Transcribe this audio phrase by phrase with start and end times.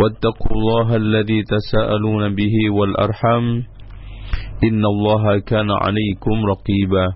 [0.00, 3.44] واتقوا الله الذي تساءلون به والأرحم
[4.64, 7.06] إن الله كان عليكم رقيبا.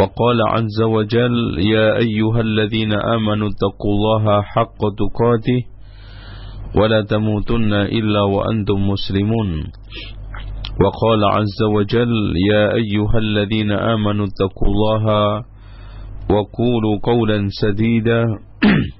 [0.00, 5.60] وقال عز وجل يا أيها الذين آمنوا اتقوا الله حق تقاته
[6.76, 9.50] ولا تموتن إلا وأنتم مسلمون.
[10.84, 12.14] وقال عز وجل
[12.52, 15.04] يا أيها الذين آمنوا اتقوا الله
[16.30, 18.24] وقولوا قولا سديدا.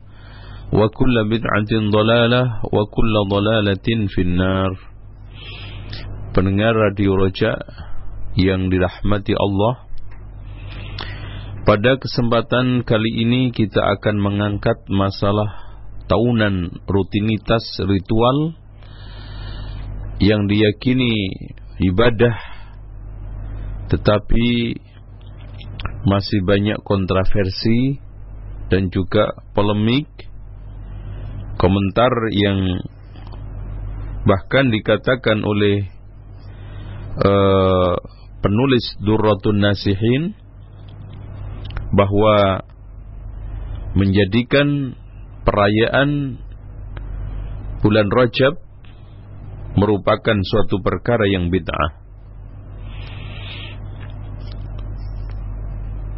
[0.72, 2.42] وكل بدعة ضلالة
[2.74, 4.72] وكل ضلالة في النار
[6.34, 7.54] pendengar Radio Roja
[8.36, 9.86] yang dirahmati Allah
[11.66, 15.66] Pada kesempatan kali ini kita akan mengangkat masalah
[16.06, 18.54] tahunan rutinitas ritual
[20.22, 21.10] yang diyakini
[21.82, 22.38] ibadah
[23.90, 24.78] tetapi
[26.06, 27.98] masih banyak kontroversi
[28.70, 30.06] dan juga polemik
[31.61, 32.81] komentar yang
[34.25, 35.85] bahkan dikatakan oleh
[37.21, 37.93] uh,
[38.41, 40.33] penulis Durratun Nasihin
[41.93, 42.65] bahwa
[43.93, 44.97] menjadikan
[45.45, 46.41] perayaan
[47.85, 48.57] bulan Rajab
[49.77, 52.01] merupakan suatu perkara yang bid'ah.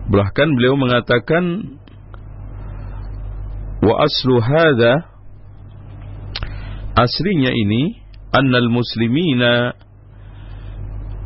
[0.08, 1.44] Bahkan beliau mengatakan
[3.84, 5.13] wa aslu hadza
[6.94, 7.98] aslinya ini
[8.34, 9.74] annal muslimina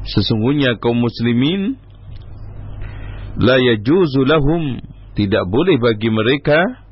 [0.08, 1.76] sesungguhnya kaum muslimin
[3.36, 4.80] la yajuzu lahum
[5.20, 6.88] tidak boleh bagi mereka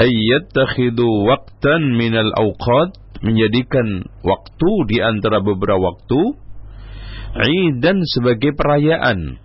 [0.00, 6.40] ayyattakhidhu waqtan minal awqat menjadikan waktu di antara beberapa waktu
[7.36, 9.38] idan sebagai perayaan.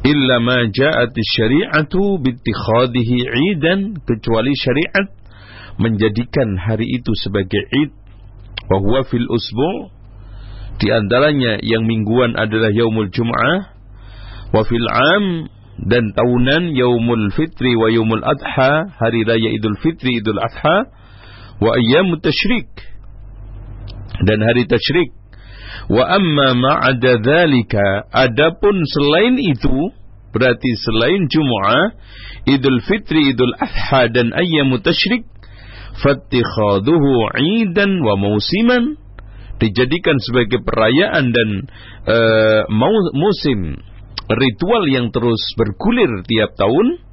[0.00, 3.16] Illa ma ja'at syari'atu bittikhadihi
[3.52, 5.19] idan kecuali syariat
[5.80, 7.90] menjadikan hari itu sebagai id
[8.68, 9.90] wa huwa fil usbu'
[10.80, 13.72] di antaranya yang mingguan adalah yaumul jum'ah
[14.52, 15.48] wa fil am
[15.88, 20.92] dan tahunan yaumul fitri wa yaumul adha hari raya idul fitri idul adha
[21.60, 22.68] wa ayyamut tasyrik
[24.24, 25.16] dan hari tasyrik.
[25.90, 29.90] Wa amma ma'ada dzalika adapun selain itu
[30.30, 31.98] berarti selain Jumat
[32.46, 35.26] Idul Fitri Idul Adha dan ayyamut tasyrik
[36.02, 38.98] fattikhaduhu 'idan wa mausiman.
[39.60, 41.48] Dijadikan sebagai perayaan dan
[42.08, 42.64] uh,
[43.12, 43.76] musim
[44.32, 47.04] ritual yang terus bergulir tiap tahun.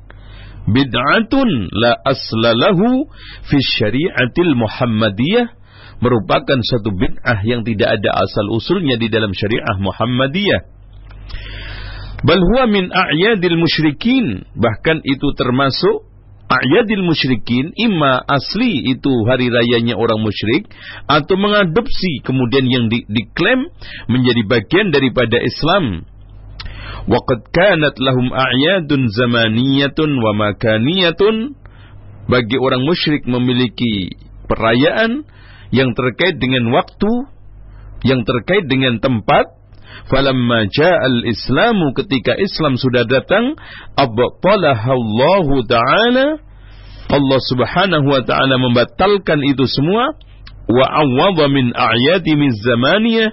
[0.68, 3.08] Bid'atun la aslalahu
[3.52, 5.60] fi syari'atil muhammadiyah.
[5.98, 10.62] Merupakan satu bid'ah yang tidak ada asal usulnya di dalam syariah Muhammadiyah.
[12.22, 16.06] Bal huwa min a'yadil musyrikin, bahkan itu termasuk
[16.48, 20.72] a'yadil musyrikin, imma asli itu hari rayanya orang musyrik
[21.06, 23.68] atau mengadopsi kemudian yang di, diklaim
[24.08, 26.08] menjadi bagian daripada Islam.
[27.08, 31.56] Waqad kanat lahum a'yadun zamaniyatun wa makaniyatun
[32.28, 34.12] bagi orang musyrik memiliki
[34.48, 35.24] perayaan
[35.72, 37.12] yang terkait dengan waktu,
[38.04, 39.56] yang terkait dengan tempat.
[40.08, 43.60] Falamma ja'al islamu ketika Islam sudah datang,
[44.00, 46.48] abtalahu ta'ala
[47.08, 50.16] Allah Subhanahu wa taala membatalkan itu semua
[50.68, 53.32] wa awwadha min a'yadi min zamaniyah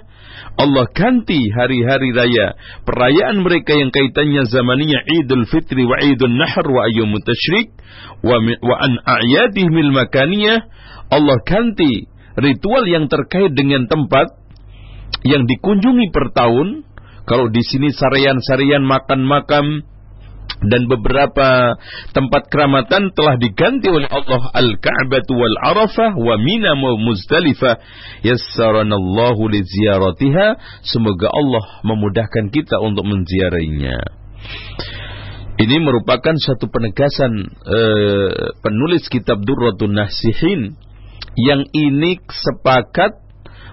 [0.55, 2.55] Allah ganti hari-hari raya
[2.87, 7.75] perayaan mereka yang kaitannya zamannya Idul Fitri wa Idul Nahr wa ayyamut tasyrik
[8.23, 10.63] wa, wa an a'yadihim makaniyah
[11.11, 12.07] Allah ganti
[12.39, 14.31] ritual yang terkait dengan tempat
[15.23, 16.83] yang dikunjungi per tahun
[17.25, 19.65] kalau di sini sarian-sarian makan makam
[20.65, 21.75] dan beberapa
[22.15, 27.81] tempat keramatan telah diganti oleh Allah Al-Ka'bah wal Arafah wa Mina wa Muzdalifah.
[28.23, 30.47] Yassaranallahu li ziyaratiha.
[30.85, 33.97] Semoga Allah memudahkan kita untuk menziarahinya.
[35.55, 40.75] Ini merupakan satu penegasan uh, penulis kitab Durratun Nasihin
[41.35, 43.24] yang ini sepakat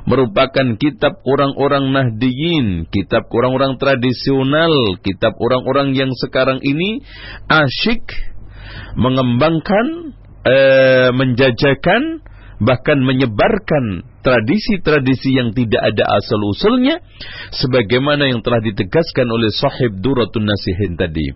[0.02, 7.06] merupakan kitab orang-orang Nahdiyin, kitab orang-orang tradisional, kitab orang-orang yang sekarang ini
[7.46, 8.02] asyik
[8.99, 10.56] mengembangkan, e,
[11.14, 12.25] menjajakan,
[12.62, 17.02] bahkan menyebarkan tradisi-tradisi yang tidak ada asal-usulnya
[17.54, 21.34] sebagaimana yang telah ditegaskan oleh sahib Duratun Nasihin tadi.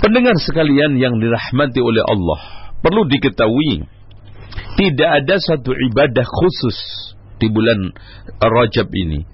[0.00, 2.40] Pendengar sekalian yang dirahmati oleh Allah,
[2.80, 3.99] perlu diketahui
[4.78, 6.78] tidak ada satu ibadah khusus
[7.40, 7.92] di bulan
[8.40, 9.24] Rajab ini.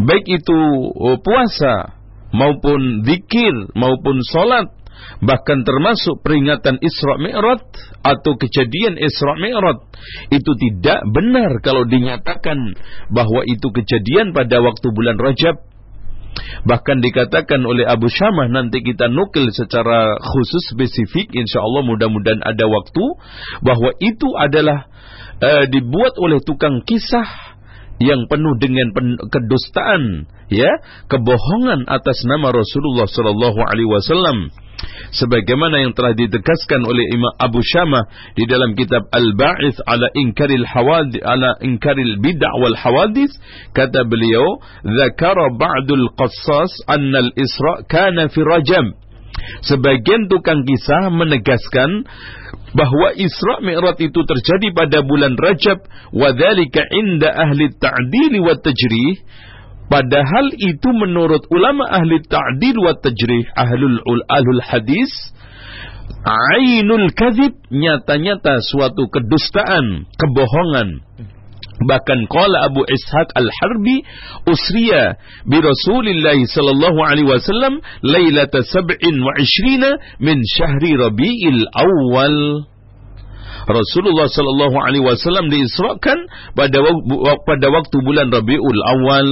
[0.00, 0.58] Baik itu
[0.92, 1.96] oh, puasa
[2.34, 4.68] maupun zikir maupun salat
[5.20, 7.60] bahkan termasuk peringatan Isra Mi'raj
[8.02, 9.78] atau kejadian Isra Mi'raj
[10.32, 12.58] itu tidak benar kalau dinyatakan
[13.12, 15.73] bahwa itu kejadian pada waktu bulan Rajab
[16.64, 22.64] Bahkan dikatakan oleh Abu Syamah nanti kita nukil secara khusus spesifik insya Allah mudah-mudahan ada
[22.66, 23.04] waktu
[23.62, 24.90] bahwa itu adalah
[25.38, 27.53] uh, dibuat oleh tukang kisah
[28.02, 28.90] yang penuh dengan
[29.30, 30.70] kedustaan ya
[31.06, 34.38] kebohongan atas nama Rasulullah sallallahu alaihi wasallam.
[35.14, 38.04] Sebagaimana yang telah ditegaskan oleh Imam Abu Syamah
[38.34, 43.32] di dalam kitab Al-Ba'its ala inkaril hawadith ala inkaril bid'ah wal hawadith
[43.72, 48.92] kata beliau zakara ba'dul qassas al-isra kana fi rajab
[49.64, 52.04] sebagian tukang kisah menegaskan
[52.74, 59.22] bahwa Isra Mi'raj itu terjadi pada bulan Rajab wa dzalika inda ahli ta'dil wa tajrih
[59.84, 64.00] Padahal itu menurut ulama ahli ta'dil wa tajrih ahlul
[64.32, 65.12] ahlul hadis
[66.24, 71.04] ainul kadhib nyata-nyata suatu kedustaan, kebohongan.
[71.82, 74.06] Bahkan qala Abu Ishaq Al-Harbi
[74.46, 82.38] usriya bi Rasulillah sallallahu alaihi wasallam lailata sab'in wa ishrina min syahri Rabi'il Awal.
[83.64, 86.84] Rasulullah Sallallahu Alaihi Wasallam diisrakan pada
[87.48, 89.28] pada waktu bulan Rabiul Awal.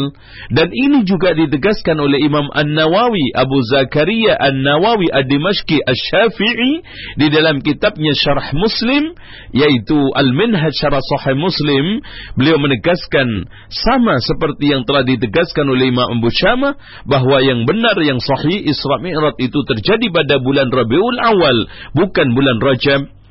[0.49, 6.73] Dan ini juga ditegaskan oleh Imam An Nawawi Abu Zakaria An Nawawi Ad Dimashqi Asy-Syafi'i
[7.21, 9.13] di dalam kitabnya Syarah Muslim
[9.53, 12.01] yaitu Al Minhaj Syarah Sahih Muslim.
[12.37, 18.19] Beliau menegaskan sama seperti yang telah ditegaskan oleh Imam Abu Syamah bahwa yang benar yang
[18.21, 21.57] sahih Isra Mi'raj itu terjadi pada bulan Rabiul Awal
[21.93, 23.22] bukan bulan Rajab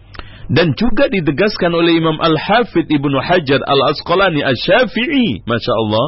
[0.51, 6.05] dan juga ditegaskan oleh Imam Al-Hafidh Ibnu Hajar Al-Asqalani Asy-Syafi'i, Masya Allah,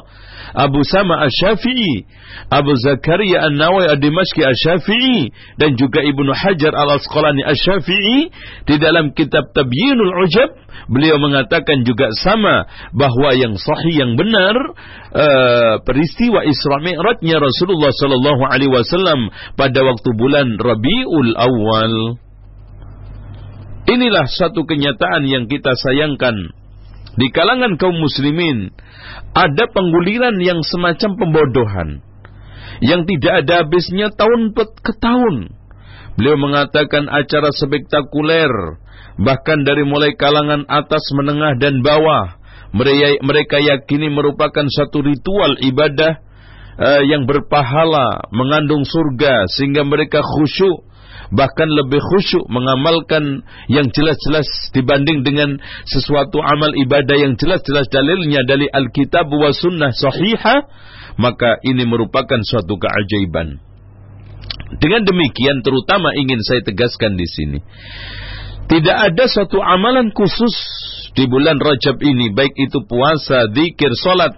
[0.67, 2.03] Abu Sama Asy-Syafi'i,
[2.51, 8.19] Abu Zakaria An-Nawawi Ad-Dimashqi Asy-Syafi'i dan juga Ibnu Hajar Al-Asqalani Asy-Syafi'i
[8.67, 10.51] di dalam kitab Tabyinul Ujab
[10.91, 14.55] beliau mengatakan juga sama bahwa yang sahih yang benar
[15.15, 22.19] uh, peristiwa Isra Mi'rajnya Rasulullah sallallahu alaihi wasallam pada waktu bulan Rabiul Awal.
[23.93, 26.50] Inilah satu kenyataan yang kita sayangkan.
[27.13, 28.73] Di kalangan kaum muslimin,
[29.38, 31.89] ada pengguliran yang semacam pembodohan.
[32.81, 35.53] Yang tidak ada habisnya tahun ke tahun.
[36.17, 38.81] Beliau mengatakan acara spektakuler,
[39.21, 42.41] bahkan dari mulai kalangan atas, menengah, dan bawah.
[42.73, 46.17] Mereka, yakini merupakan satu ritual ibadah
[46.81, 50.81] uh, yang berpahala, mengandung surga, sehingga mereka khusyuk
[51.32, 58.68] bahkan lebih khusyuk mengamalkan yang jelas-jelas dibanding dengan sesuatu amal ibadah yang jelas-jelas dalilnya dari
[58.68, 60.68] Alkitab wa sunnah sahihah
[61.15, 63.62] maka ini merupakan suatu keajaiban.
[64.82, 67.60] Dengan demikian terutama ingin saya tegaskan di sini
[68.68, 70.56] tidak ada suatu amalan khusus
[71.13, 74.34] di bulan Rajab ini baik itu puasa, zikir, salat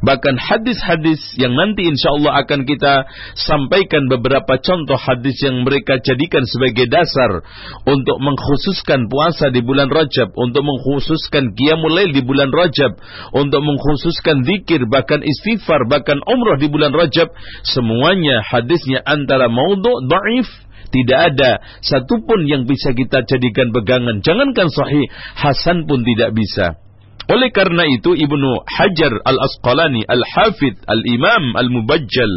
[0.00, 3.04] Bahkan hadis-hadis yang nanti insya Allah akan kita
[3.36, 7.44] sampaikan beberapa contoh hadis yang mereka jadikan sebagai dasar
[7.84, 12.96] untuk mengkhususkan puasa di bulan Rajab, untuk mengkhususkan qiyamul lail di bulan Rajab,
[13.36, 17.28] untuk mengkhususkan zikir, bahkan istighfar, bahkan umrah di bulan Rajab.
[17.68, 20.48] Semuanya hadisnya antara maudhu, dhaif,
[20.90, 24.24] tidak ada satupun yang bisa kita jadikan pegangan.
[24.24, 26.89] Jangankan sahih, hasan pun tidak bisa.
[27.30, 32.32] Oleh karena itu Ibnu Hajar Al-Asqalani Al-Hafidh Al-Imam Al-Mubajjal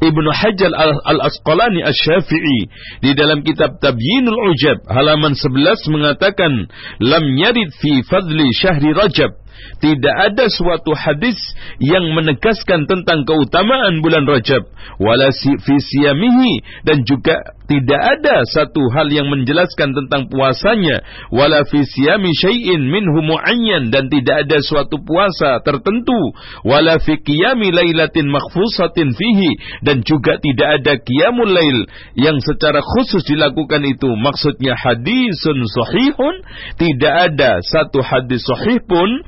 [0.00, 0.72] Ibnu Hajar
[1.04, 2.60] Al-Asqalani Al-Syafi'i
[3.04, 6.72] di dalam kitab Tabyinul Ujab halaman 11 mengatakan
[7.04, 9.36] lam yarid fi fadli syahri Rajab.
[9.80, 11.36] Tidak ada suatu hadis
[11.84, 14.64] yang menegaskan tentang keutamaan bulan Rajab
[14.96, 21.06] wala fi siyamihi dan juga tidak ada satu hal yang menjelaskan tentang puasanya.
[21.30, 26.34] Wala fi siyami syai'in minhu muayyan dan tidak ada suatu puasa tertentu.
[26.66, 29.54] Wala fi qiyami lailatin makhfusatin fihi.
[29.86, 31.86] Dan juga tidak ada qiyamul lail
[32.18, 34.18] yang secara khusus dilakukan itu.
[34.18, 36.34] Maksudnya hadisun sahihun.
[36.74, 39.22] Tidak ada satu hadis sahih pun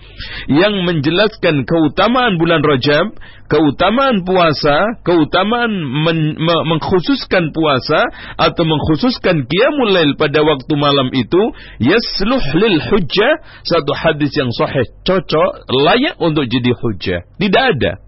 [0.50, 3.14] yang menjelaskan keutamaan bulan Rajab
[3.52, 8.00] keutamaan puasa, keutamaan men, me, mengkhususkan puasa
[8.40, 11.42] atau mengkhususkan qiyamul lail pada waktu malam itu
[11.76, 17.20] yasluh lil hujjah satu hadis yang sahih cocok layak untuk jadi hujjah.
[17.36, 18.00] Tidak ada.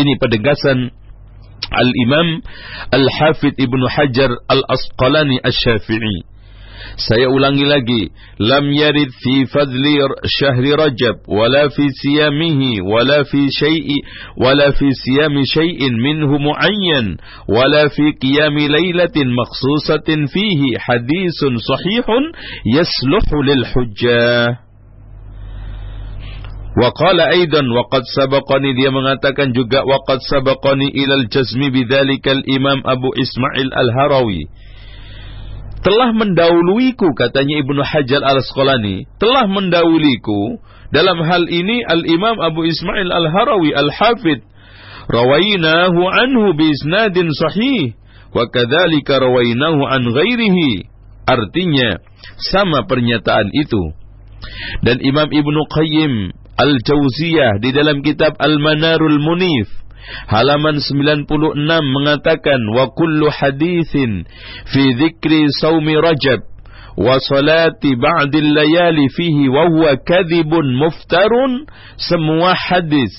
[0.00, 0.96] Ini penegasan
[1.68, 2.40] Al-Imam
[2.88, 6.24] Al-Hafidh Ibnu Hajar Al-Asqalani Asy-Syafi'i.
[6.96, 13.98] Saya ulangi lagi, lam yarid fi fadli syahri Rajab wala fi siyamihi wala fi syai'i
[14.36, 22.22] wala fi siyami syai'in minhu muayyan wala fi qiyami lailatin makhsusatin fihi hadithun sahihun
[22.64, 24.70] yasluhu lil hujjah.
[26.70, 33.74] Waqala aidan waqad sabaqani dia mengatakan juga waqad sabaqani ilal jazmi bidzalikal imam Abu Ismail
[33.74, 34.46] Al-Harawi
[35.80, 40.60] telah mendahuluiku katanya Ibnu Hajar Al-Asqalani telah mendahuluiku.
[40.90, 44.42] Dalam hal ini Al-Imam Abu Ismail Al-Harawi Al-Hafid
[45.06, 47.94] rawainahu anhu bi isnadin sahih
[48.34, 50.90] wa kadzalika rawainahu an ghairihi.
[51.30, 52.02] Artinya
[52.50, 53.94] sama pernyataan itu.
[54.82, 59.70] Dan Imam Ibnu Qayyim Al-Jauziyah di dalam kitab Al-Manarul Munif
[60.26, 61.26] halaman 96
[61.66, 64.24] mengatakan wa kullu hadithin
[64.70, 66.50] fi dzikri saumi rajab
[67.00, 71.66] wa salati ba'dil layali fihi wa huwa kadhibun muftarun.
[71.96, 73.12] Semua hadis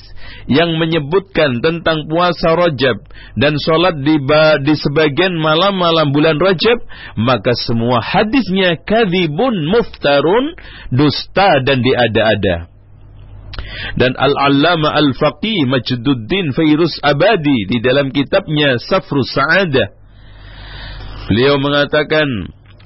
[0.50, 2.98] yang menyebutkan tentang puasa Rajab
[3.38, 4.18] dan solat di,
[4.66, 6.82] di sebagian malam-malam bulan Rajab
[7.20, 10.56] maka semua hadisnya kadhibun muftarun
[10.90, 12.71] dusta dan diada-ada
[13.96, 19.88] dan Al-Allama Al-Faqih Majduddin Fairuz Abadi di dalam kitabnya Safrus Sa'adah.
[21.32, 22.28] Beliau mengatakan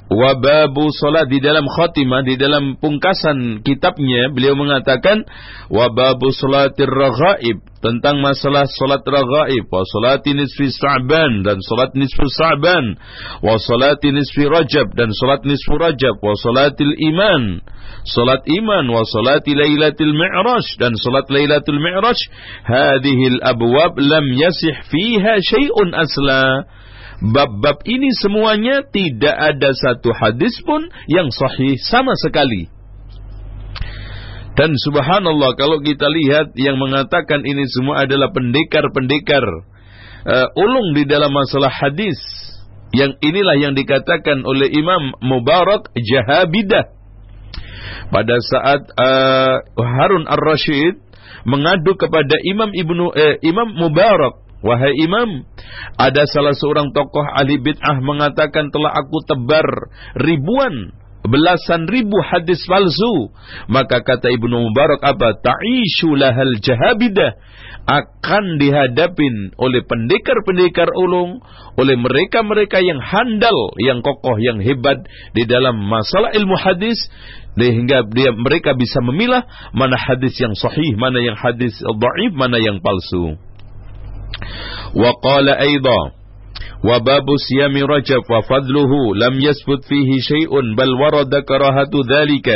[0.06, 5.26] wababu salat di dalam khatimah di dalam pungkasan kitabnya beliau mengatakan
[5.74, 13.02] wababu salatir raghaib tentang masalah salat raghaib wa salati nisfi sa'ban dan salat nisfu sa'ban
[13.42, 17.66] wa salati nisfi rajab dan salat nisfu rajab wa salatil iman
[18.06, 22.20] salat iman wa salati lailatul mi'raj dan salat lailatul mi'raj
[22.62, 26.70] hadhil abwab lam yasih fiha syai'un asla
[27.22, 32.68] bab-bab ini semuanya tidak ada satu hadis pun yang sahih sama sekali.
[34.56, 39.44] Dan subhanallah kalau kita lihat yang mengatakan ini semua adalah pendekar-pendekar
[40.24, 42.16] uh, ulung di dalam masalah hadis
[42.96, 46.96] yang inilah yang dikatakan oleh Imam Mubarak Jahabidah.
[48.06, 51.04] Pada saat uh, Harun Ar-Rasyid
[51.44, 55.46] mengadu kepada Imam Ibnu eh, Imam Mubarak Wahai imam,
[55.94, 60.90] ada salah seorang tokoh ahli bid'ah mengatakan telah aku tebar ribuan
[61.28, 63.30] belasan ribu hadis palsu.
[63.70, 65.38] Maka kata Ibnu Mubarak apa?
[65.38, 67.38] Ta'ishu lahal jahabidah
[67.86, 71.38] akan dihadapin oleh pendekar-pendekar ulung,
[71.78, 75.06] oleh mereka-mereka yang handal, yang kokoh, yang hebat
[75.38, 76.98] di dalam masalah ilmu hadis
[77.56, 82.82] sehingga dia mereka bisa memilah mana hadis yang sahih, mana yang hadis dhaif, mana yang
[82.82, 83.38] palsu.
[84.96, 86.12] وقال أيضا
[86.86, 92.48] وباب صيام رجب وفضله لم يثبت فيه شيء بل ورد كراهة ذلك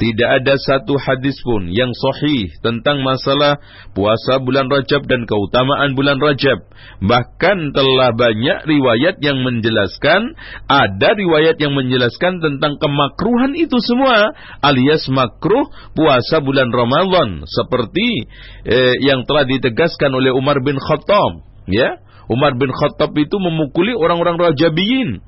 [0.00, 3.60] Tidak ada satu hadis pun yang sahih tentang masalah
[3.92, 6.56] puasa bulan Rajab dan keutamaan bulan Rajab.
[7.04, 10.32] Bahkan telah banyak riwayat yang menjelaskan,
[10.72, 14.32] ada riwayat yang menjelaskan tentang kemakruhan itu semua,
[14.64, 18.24] alias makruh puasa bulan Ramadan seperti
[18.72, 22.00] eh, yang telah ditegaskan oleh Umar bin Khattab, ya.
[22.32, 25.20] Umar bin Khattab itu memukuli orang-orang Rajabiyin,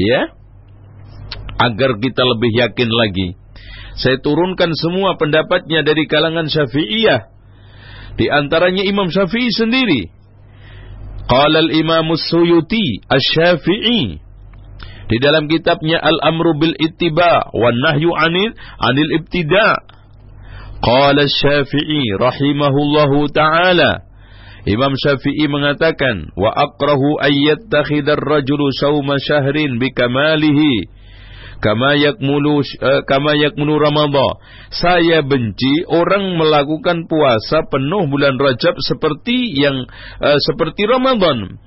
[0.00, 0.32] ya.
[1.60, 3.36] Agar kita lebih yakin lagi
[3.98, 7.34] saya turunkan semua pendapatnya dari kalangan Syafi'iyah.
[8.14, 10.14] Di antaranya Imam Syafi'i sendiri.
[11.28, 14.22] Qala al-Imam Suyuti Asy-Syafi'i
[15.08, 19.70] di dalam kitabnya Al-Amru bil Ittiba wa Nahyu 'anil 'anil Ibtida.
[20.78, 24.08] Qala Syafi'i rahimahullahu taala
[24.68, 30.86] Imam Syafi'i mengatakan wa aqrahu ayyattakhidar rajulu sawma syahrin bikamalihi
[31.58, 34.38] kama yakmulu uh, kama yakmulu ramadhan.
[34.70, 39.86] Saya benci orang melakukan puasa penuh bulan Rajab seperti yang
[40.22, 41.58] uh, seperti Ramadan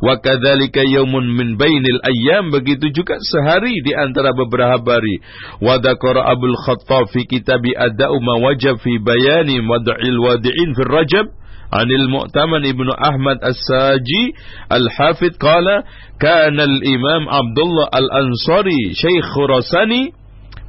[0.00, 2.52] Wa kadzalika yaumun min bainil ayyam.
[2.52, 5.20] Begitu juga sehari di antara beberapa hari.
[5.60, 11.26] Wa dzakara Abdul Khattab fi kitabi Ada'u ma wajab fi bayani wad'il wadi'in fi Rajab
[11.72, 14.24] عن المؤتمن ابن أحمد الساجي
[14.72, 15.64] الحافظ قال
[16.20, 20.10] كان الإمام عبد الله الأنصاري شيخ خراساني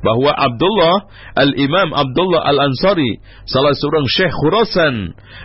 [0.02, 0.96] bahwa Abdullah
[1.38, 4.96] Al-Imam Abdullah Al-Ansari salah seorang syekh Khurasan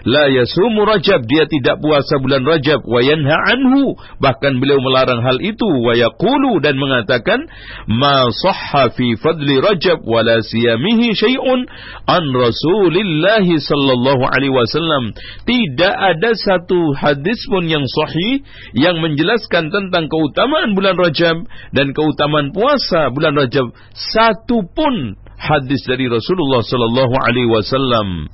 [0.08, 5.38] la yasumu Rajab dia tidak puasa bulan Rajab wa yanha anhu bahkan beliau melarang hal
[5.42, 7.44] itu wa yaqulu dan mengatakan
[7.90, 11.60] ma sahha fi fadli Rajab wa la siyamihi syai'un
[12.06, 15.10] an Rasulillah sallallahu alaihi wasallam.
[15.42, 18.46] Tidak ada satu hadis pun yang sahih
[18.78, 21.36] yang menjelaskan tentang keutamaan bulan Rajab
[21.74, 23.74] dan keutamaan puasa bulan Rajab.
[23.90, 28.30] Satu satu pun hadis dari Rasulullah sallallahu alaihi wasallam.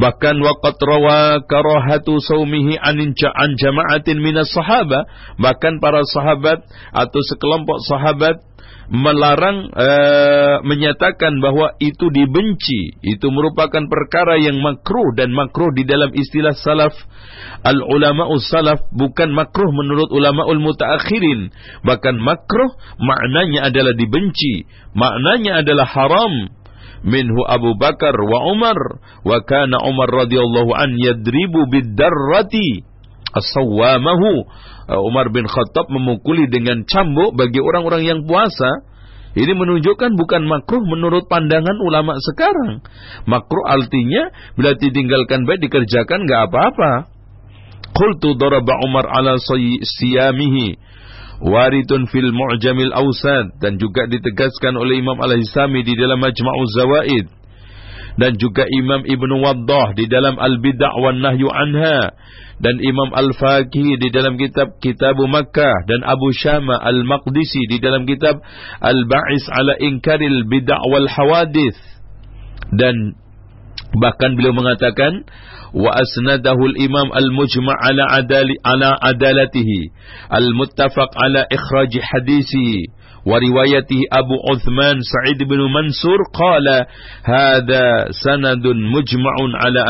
[0.00, 2.96] Bahkan waqat rawa karahatu saumihi an
[3.60, 5.04] jama'atin minas sahaba,
[5.36, 6.64] bahkan para sahabat
[6.96, 8.40] atau sekelompok sahabat
[8.92, 13.00] melarang uh, menyatakan bahwa itu dibenci.
[13.00, 16.92] Itu merupakan perkara yang makruh dan makruh di dalam istilah salaf.
[17.64, 21.52] Al ulama salaf bukan makruh menurut ulama ul mutaakhirin.
[21.84, 24.68] Bahkan makruh maknanya adalah dibenci.
[24.92, 26.52] Maknanya adalah haram.
[27.04, 28.76] Minhu Abu Bakar wa Umar.
[29.24, 32.94] Wa kana Umar radhiyallahu an yadribu bid-darrati
[33.34, 38.84] as-sawamahu uh, Umar bin Khattab memukuli dengan cambuk bagi orang-orang yang puasa
[39.34, 42.86] ini menunjukkan bukan makruh menurut pandangan ulama sekarang.
[43.26, 46.92] Makruh artinya bila ditinggalkan baik dikerjakan nggak apa-apa.
[47.94, 50.78] Qultu daraba Umar ala siyamihi
[51.42, 57.26] waritun fil mu'jamil awsad dan juga ditegaskan oleh Imam Al-Hisami di dalam Majma'uz Zawaid
[58.14, 62.14] dan juga Imam Ibnu Waddah di dalam Al-Bid'ah wan Nahyu anha.
[62.62, 65.82] Dan Imam Al-Faqih di dalam kitab Kitab Makkah.
[65.90, 68.38] Dan Abu Syama Al-Maqdisi di dalam kitab
[68.78, 71.78] Al-Ba'is ala Inkaril Bid'ah wal Hawadith.
[72.70, 73.18] Dan
[73.98, 75.26] bahkan beliau mengatakan
[75.74, 79.90] wa asnadahu al-imam al-mujma' ala adali ala adalatihi.
[80.30, 82.94] Al-muttafaq ala ikhraj hadisi
[83.25, 86.67] وروايته أبو عثمان سعيد بن منصور قال
[87.23, 87.85] هذا
[88.23, 89.81] سند مجمع على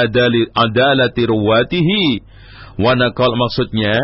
[0.58, 1.90] عدالة رواته
[2.80, 3.96] ونقل maksudnya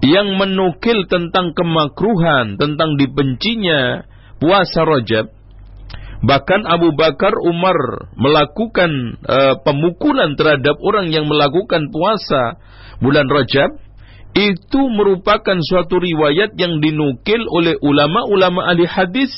[0.00, 4.08] yang menukil tentang kemakruhan, tentang dibencinya
[4.40, 5.28] puasa Rajab,
[6.24, 12.56] bahkan Abu Bakar Umar melakukan uh, pemukulan terhadap orang yang melakukan puasa
[13.04, 13.76] bulan Rajab,
[14.35, 19.31] itu merupakan suatu riwayat yang dinukil oleh ulama-ulama ahli hadis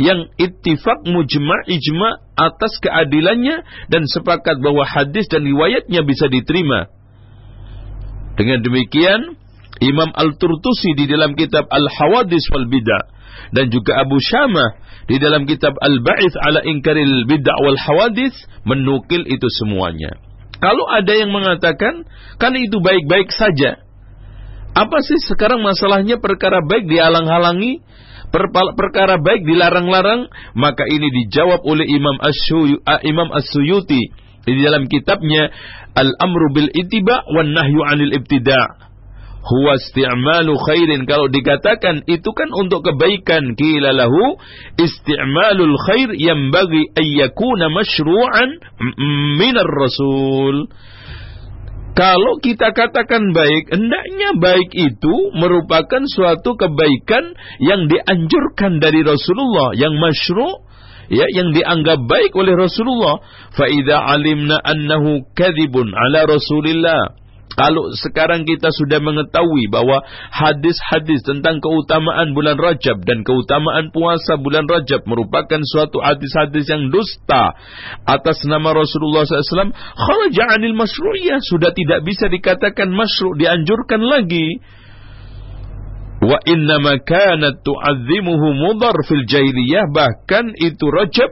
[0.00, 3.60] yang ittifaq mujma' ijma' atas keadilannya
[3.92, 6.88] dan sepakat bahwa hadis dan riwayatnya bisa diterima.
[8.40, 9.36] Dengan demikian,
[9.84, 13.04] Imam Al-Turtusi di dalam kitab Al-Hawadis wal Bid'ah
[13.52, 14.80] dan juga Abu Syamah
[15.12, 18.32] di dalam kitab Al-Ba'ith ala Inkaril Bid'ah wal Hawadis
[18.64, 20.16] menukil itu semuanya.
[20.58, 22.08] Kalau ada yang mengatakan,
[22.40, 23.87] kan itu baik-baik saja.
[24.78, 27.82] Apa sih sekarang masalahnya perkara baik dihalang-halangi,
[28.78, 30.30] perkara baik dilarang-larang?
[30.54, 34.14] Maka ini dijawab oleh Imam As-Suyuti Imam As-Suyuti.
[34.46, 35.50] Di dalam kitabnya
[35.98, 38.86] Al-Amru bil Ittiba wan Nahyu 'anil Ibtida'.
[39.38, 41.08] Huwa isti'malu khairin.
[41.10, 43.58] Kalau dikatakan itu kan untuk kebaikan.
[43.58, 44.38] Kila lahu
[44.78, 48.62] isti'malul khair yang bagi ayyakuna masyru'an
[49.40, 50.70] minar rasul
[51.98, 59.98] kalau kita katakan baik, hendaknya baik itu merupakan suatu kebaikan yang dianjurkan dari Rasulullah, yang
[59.98, 60.62] masyru'
[61.10, 63.18] ya yang dianggap baik oleh Rasulullah.
[63.50, 67.18] Fa idza alimna annahu kadzibun ala Rasulillah
[67.58, 69.98] kalau sekarang kita sudah mengetahui bahwa
[70.30, 77.58] hadis-hadis tentang keutamaan bulan Rajab dan keutamaan puasa bulan Rajab merupakan suatu hadis-hadis yang dusta
[78.06, 84.62] atas nama Rasulullah SAW, kharaja anil masyru'iyah sudah tidak bisa dikatakan masyru' dianjurkan lagi.
[86.22, 91.30] Wa innama kanat tu'azzimuhu mudar fil jahiliyah bahkan itu Rajab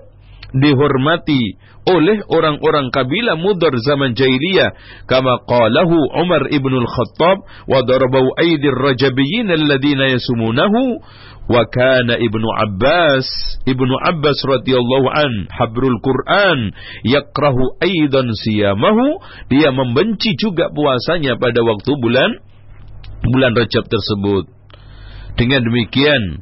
[0.59, 4.75] dihormati oleh orang-orang kabilah Mudar zaman jahiliyah
[5.07, 10.99] kama qalahu Umar ibn al-Khattab wa darabu aidir rajabiyyin alladhina yasumunahu
[11.46, 13.27] wa kana ibnu Abbas
[13.70, 16.75] ibnu Abbas radhiyallahu an habrul Quran
[17.07, 22.42] yakrahu aidan siyamahu dia membenci juga puasanya pada waktu bulan
[23.31, 24.51] bulan Rajab tersebut.
[25.37, 26.40] Dengan demikian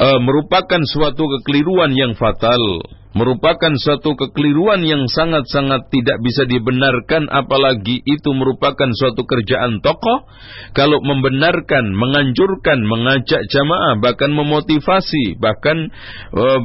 [0.00, 8.00] uh, merupakan suatu kekeliruan yang fatal merupakan suatu kekeliruan yang sangat-sangat tidak bisa dibenarkan apalagi
[8.04, 10.24] itu merupakan suatu kerjaan tokoh.
[10.72, 15.92] Kalau membenarkan, menganjurkan, mengajak jamaah bahkan memotivasi bahkan
[16.32, 16.60] uh,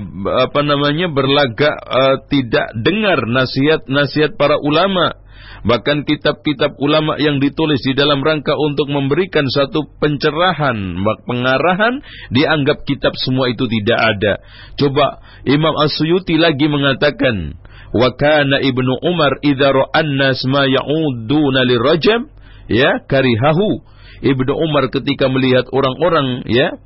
[0.47, 5.26] apa namanya berlagak uh, tidak dengar nasihat-nasihat para ulama
[5.65, 13.17] Bahkan kitab-kitab ulama yang ditulis di dalam rangka untuk memberikan satu pencerahan, pengarahan, dianggap kitab
[13.17, 14.33] semua itu tidak ada.
[14.77, 17.57] Coba Imam As-Suyuti lagi mengatakan,
[17.91, 20.07] "Wa kana Ibnu Umar idza ra'an
[20.47, 22.21] ma ya'uduna lirajab,
[22.69, 23.83] ya, karihahu."
[24.21, 26.77] Ibnu Umar ketika melihat orang-orang ya,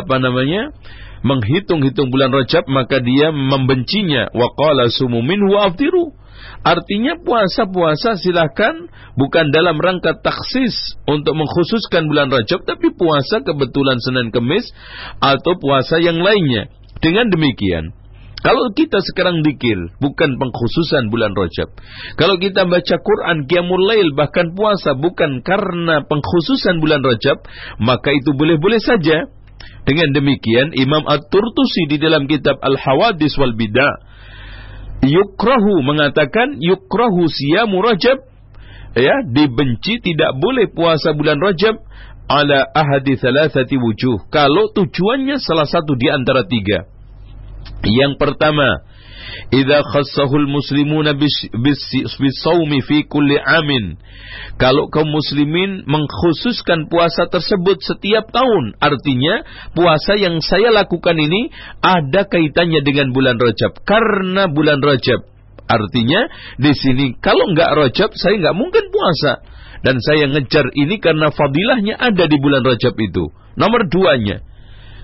[0.00, 0.72] apa namanya?
[1.24, 6.12] menghitung-hitung bulan Rajab maka dia membencinya wa qala sumu minhu aftiru
[6.64, 8.88] Artinya puasa-puasa silahkan
[9.20, 14.64] bukan dalam rangka taksis untuk mengkhususkan bulan Rajab, tapi puasa kebetulan Senin Kemis
[15.20, 16.72] atau puasa yang lainnya.
[17.04, 17.92] Dengan demikian,
[18.44, 21.68] kalau kita sekarang dikir, bukan pengkhususan bulan Rajab.
[22.16, 27.40] Kalau kita baca Quran, Qiyamul Lail, bahkan puasa bukan karena pengkhususan bulan Rajab,
[27.80, 29.28] maka itu boleh-boleh saja.
[29.84, 34.13] Dengan demikian, Imam At-Turtusi di dalam kitab Al-Hawadis wal Bidah
[35.04, 38.18] yukrahu mengatakan yukrahu siyamu Rajab.
[38.94, 41.82] Ya dibenci tidak boleh puasa bulan Rajab
[42.30, 44.30] ala ahadi thalathati wujuh.
[44.30, 46.88] Kalau tujuannya salah satu di antara tiga.
[47.84, 48.84] Yang pertama
[49.50, 51.14] idza khassahul muslimuna
[52.20, 53.96] bisawmi fi kulli amin.
[54.58, 59.44] Kalau kaum muslimin mengkhususkan puasa tersebut setiap tahun artinya
[59.74, 61.50] puasa yang saya lakukan ini
[61.82, 63.82] ada kaitannya dengan bulan Rajab.
[63.82, 65.26] Karena bulan Rajab
[65.64, 66.28] artinya
[66.60, 69.42] di sini kalau enggak Rajab saya enggak mungkin puasa.
[69.84, 73.28] Dan saya ngejar ini karena fadilahnya ada di bulan Rajab itu.
[73.60, 74.40] Nomor duanya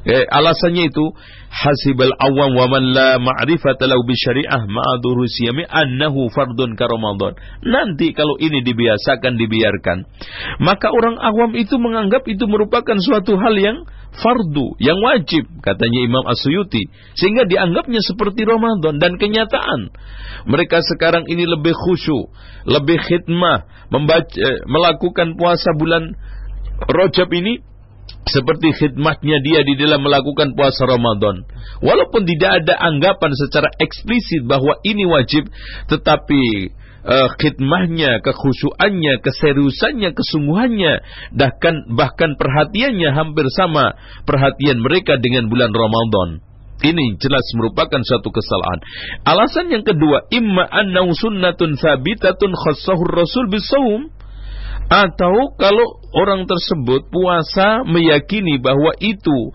[0.01, 1.13] Eh, alasannya itu
[1.53, 7.37] hasibal awam wa man la ma'rifata lahu bi syari'ah ma'aduru siyami annahu fardun ka Ramadan.
[7.69, 9.99] Nanti kalau ini dibiasakan dibiarkan,
[10.65, 13.85] maka orang awam itu menganggap itu merupakan suatu hal yang
[14.17, 16.89] fardu, yang wajib, katanya Imam Asyuyuti.
[17.21, 19.93] Sehingga dianggapnya seperti Ramadan dan kenyataan.
[20.49, 22.33] Mereka sekarang ini lebih khusyuk,
[22.65, 26.17] lebih khidmah, membaca, melakukan puasa bulan
[26.81, 27.61] Rajab ini
[28.29, 31.47] seperti khidmatnya dia di dalam melakukan puasa Ramadan.
[31.81, 35.49] Walaupun tidak ada anggapan secara eksplisit bahwa ini wajib,
[35.89, 40.93] tetapi uh, khidmahnya, kekhusyuannya, keseriusannya, kesungguhannya,
[41.33, 43.97] bahkan bahkan perhatiannya hampir sama
[44.29, 46.45] perhatian mereka dengan bulan Ramadan.
[46.81, 48.81] Ini jelas merupakan satu kesalahan.
[49.29, 54.09] Alasan yang kedua, imma annahu sunnatun thabitatun khassahur rasul bisawm
[54.91, 59.55] atau kalau orang tersebut puasa meyakini bahwa itu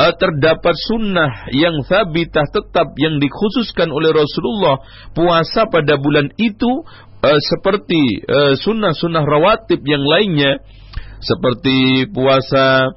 [0.00, 4.80] uh, terdapat sunnah yang sabitah tetap yang dikhususkan oleh Rasulullah
[5.12, 6.80] puasa pada bulan itu
[7.20, 10.64] uh, seperti uh, sunnah-sunnah rawatib yang lainnya
[11.20, 12.88] seperti puasa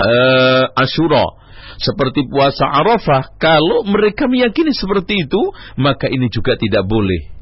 [0.00, 1.36] uh, Ashura
[1.78, 7.37] seperti puasa Arafah kalau mereka meyakini seperti itu maka ini juga tidak boleh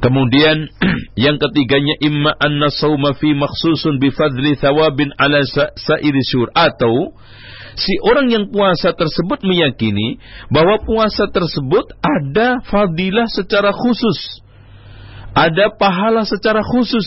[0.00, 0.66] Kemudian
[1.24, 5.44] yang ketiganya imma anna sauma fi makhsusun bi fadli thawabin ala
[5.76, 7.14] sa'iri syur atau
[7.78, 10.18] si orang yang puasa tersebut meyakini
[10.50, 14.42] bahwa puasa tersebut ada fadilah secara khusus.
[15.30, 17.06] Ada pahala secara khusus.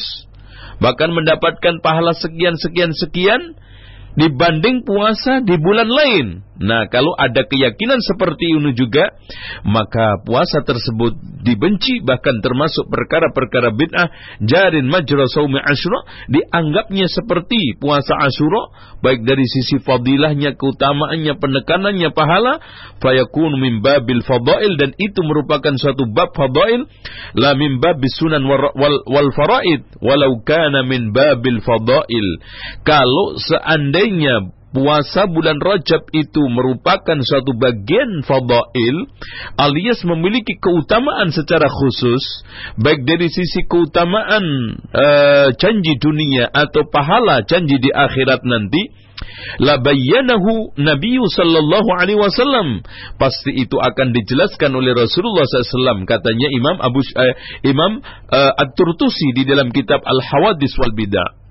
[0.80, 3.42] Bahkan mendapatkan pahala sekian sekian sekian
[4.16, 6.26] dibanding puasa di bulan lain.
[6.62, 9.10] Nah, kalau ada keyakinan seperti ini juga,
[9.66, 18.14] maka puasa tersebut dibenci bahkan termasuk perkara-perkara bid'ah jarin majra saumi asyura dianggapnya seperti puasa
[18.22, 18.70] asyura
[19.02, 22.62] baik dari sisi fadilahnya, keutamaannya, penekanannya pahala
[23.02, 26.86] fayakun min babil fadail dan itu merupakan suatu bab fadail
[27.34, 28.72] la min babis sunan wal,
[29.10, 32.28] wal, faraid walau kana min babil fadail.
[32.86, 38.98] Kalau seandainya puasa bulan Rajab itu merupakan suatu bagian fadail
[39.56, 42.24] alias memiliki keutamaan secara khusus
[42.82, 44.44] baik dari sisi keutamaan
[44.92, 49.04] uh, janji dunia atau pahala janji di akhirat nanti
[49.62, 52.82] la bayyanahu Nabi sallallahu alaihi wasallam.
[53.22, 56.04] Pasti itu akan dijelaskan oleh Rasulullah SAW.
[56.04, 57.36] Katanya Imam Abu eh,
[57.68, 61.43] Imam uh, At-Turtusi di dalam kitab Al-Hawadis wal Bidah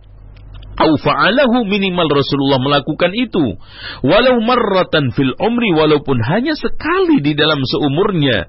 [0.79, 3.61] au fa'alahu minimal Rasulullah melakukan itu.
[4.05, 8.49] Walau marratan fil umri walaupun hanya sekali di dalam seumurnya.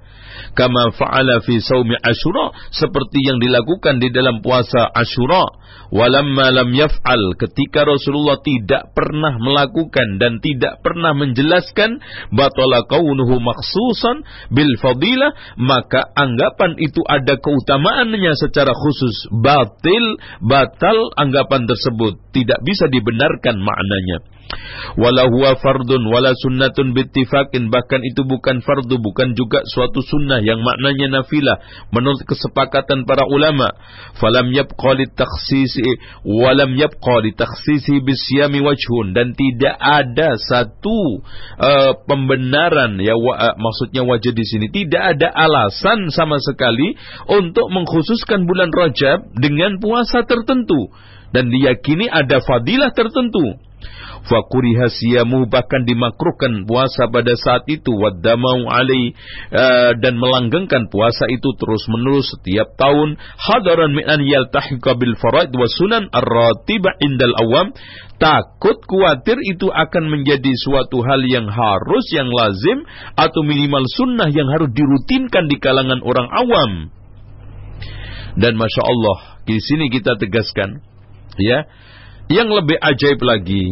[0.54, 5.46] Kama fa'ala fi saumi asyura seperti yang dilakukan di dalam puasa asyura
[5.94, 7.38] walamma lam yaf'al.
[7.38, 12.02] Ketika Rasulullah tidak pernah melakukan dan tidak pernah menjelaskan
[12.34, 19.30] batala kaunuhu maksusan bil fadilah maka anggapan itu ada keutamaannya secara khusus.
[19.30, 22.18] Batil batal anggapan tersebut.
[22.34, 24.33] Tidak bisa dibenarkan maknanya.
[24.94, 30.62] Wala huwa fardun wala sunnatun bittifaqin bahkan itu bukan fardu bukan juga suatu sunnah yang
[30.62, 31.58] maknanya nafilah
[31.90, 33.74] menurut kesepakatan para ulama.
[34.22, 35.82] Falam yabqa li takhsisi
[36.22, 41.26] walam yabqa li takhsisi bisyami wajhun dan tidak ada satu
[41.58, 46.94] uh, pembenaran ya wa, uh, maksudnya wajah di sini tidak ada alasan sama sekali
[47.26, 50.94] untuk mengkhususkan bulan Rajab dengan puasa tertentu
[51.34, 53.58] dan diyakini ada fadilah tertentu.
[54.24, 57.92] Fakuriha siyamu bahkan dimakruhkan puasa pada saat itu.
[57.92, 59.12] Waddamau alai
[59.52, 63.20] uh, dan melanggengkan puasa itu terus menerus setiap tahun.
[63.20, 67.76] Hadaran min an yaltahiqa bil faraid wa sunan ar-ratiba indal awam.
[68.16, 72.88] Takut khawatir itu akan menjadi suatu hal yang harus yang lazim
[73.20, 76.72] atau minimal sunnah yang harus dirutinkan di kalangan orang awam.
[78.40, 80.94] Dan masya Allah di sini kita tegaskan
[81.38, 81.66] Ya.
[82.32, 83.66] Yang lebih ajaib lagi,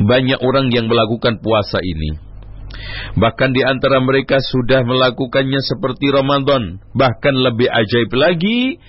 [0.00, 2.32] banyak orang yang melakukan puasa ini.
[3.16, 6.80] Bahkan di antara mereka sudah melakukannya seperti Ramadan.
[6.96, 8.80] Bahkan lebih ajaib lagi,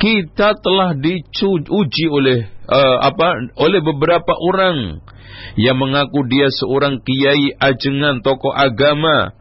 [0.00, 5.04] kita telah diuji oleh uh, apa oleh beberapa orang
[5.60, 9.36] yang mengaku dia seorang kiai ajengan tokoh agama.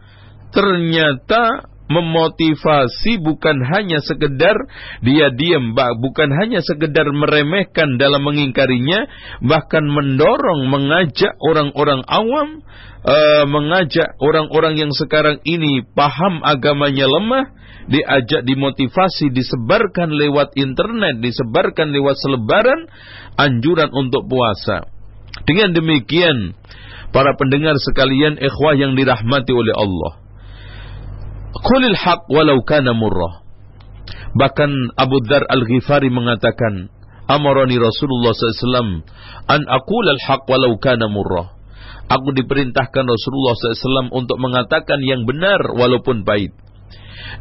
[0.49, 4.55] Ternyata memotivasi bukan hanya sekedar
[5.01, 9.09] dia diam, bukan hanya sekedar meremehkan dalam mengingkarinya,
[9.41, 12.61] bahkan mendorong, mengajak orang-orang awam,
[13.03, 17.57] uh, mengajak orang-orang yang sekarang ini paham agamanya lemah,
[17.89, 22.85] diajak dimotivasi, disebarkan lewat internet, disebarkan lewat selebaran,
[23.33, 24.85] anjuran untuk puasa.
[25.49, 26.53] Dengan demikian,
[27.09, 30.28] para pendengar sekalian, ikhwah yang dirahmati oleh Allah.
[31.49, 33.41] Qulil haq walau kana murrah.
[34.37, 36.93] Bahkan Abu Dhar Al-Ghifari mengatakan,
[37.29, 39.05] Amarani Rasulullah SAW
[39.49, 41.57] an aqul al-haq walau kana murrah.
[42.09, 46.53] Aku diperintahkan Rasulullah SAW untuk mengatakan yang benar walaupun pahit.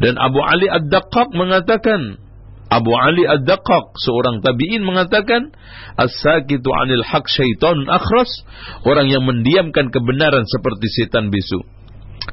[0.00, 2.20] Dan Abu Ali Ad-Daqqaq mengatakan,
[2.68, 5.56] Abu Ali Ad-Daqqaq, seorang tabi'in mengatakan,
[5.96, 8.28] As-sakitu anil haq syaitan akhras,
[8.84, 11.64] orang yang mendiamkan kebenaran seperti setan bisu.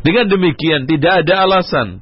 [0.02, 2.02] Dengan demikian tidak ada alasan.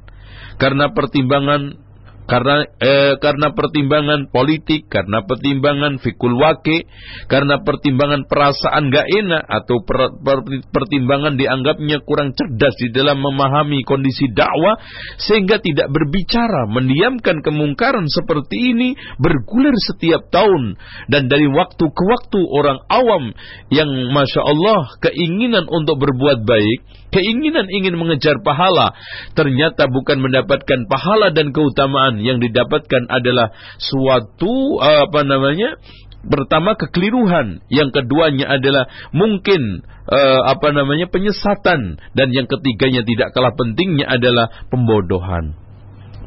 [0.56, 1.83] Karena pertimbangan
[2.24, 6.88] karena eh, karena pertimbangan politik, karena pertimbangan fikul wake,
[7.28, 10.38] karena pertimbangan perasaan gak enak atau per, per,
[10.72, 14.80] pertimbangan dianggapnya kurang cerdas di dalam memahami kondisi dakwah
[15.20, 18.88] sehingga tidak berbicara, mendiamkan kemungkaran seperti ini
[19.20, 20.80] bergulir setiap tahun.
[21.12, 23.36] Dan dari waktu ke waktu orang awam
[23.68, 26.78] yang masya Allah keinginan untuk berbuat baik,
[27.12, 28.90] keinginan ingin mengejar pahala
[29.38, 33.50] ternyata bukan mendapatkan pahala dan keutamaan yang didapatkan adalah
[33.80, 35.78] suatu apa namanya
[36.24, 43.52] pertama kekeliruan, yang keduanya adalah mungkin uh, apa namanya penyesatan dan yang ketiganya tidak kalah
[43.52, 45.56] pentingnya adalah pembodohan.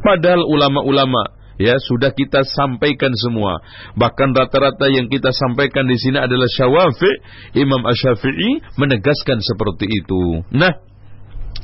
[0.05, 3.59] Padahal ulama-ulama ya sudah kita sampaikan semua.
[3.97, 7.11] Bahkan rata-rata yang kita sampaikan di sini adalah Syawafi,
[7.57, 10.45] Imam Asy-Syafi'i menegaskan seperti itu.
[10.53, 10.77] Nah,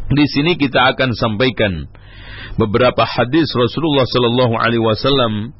[0.09, 1.87] di sini kita akan sampaikan
[2.57, 5.55] beberapa hadis Rasulullah Sallallahu Alaihi Wasallam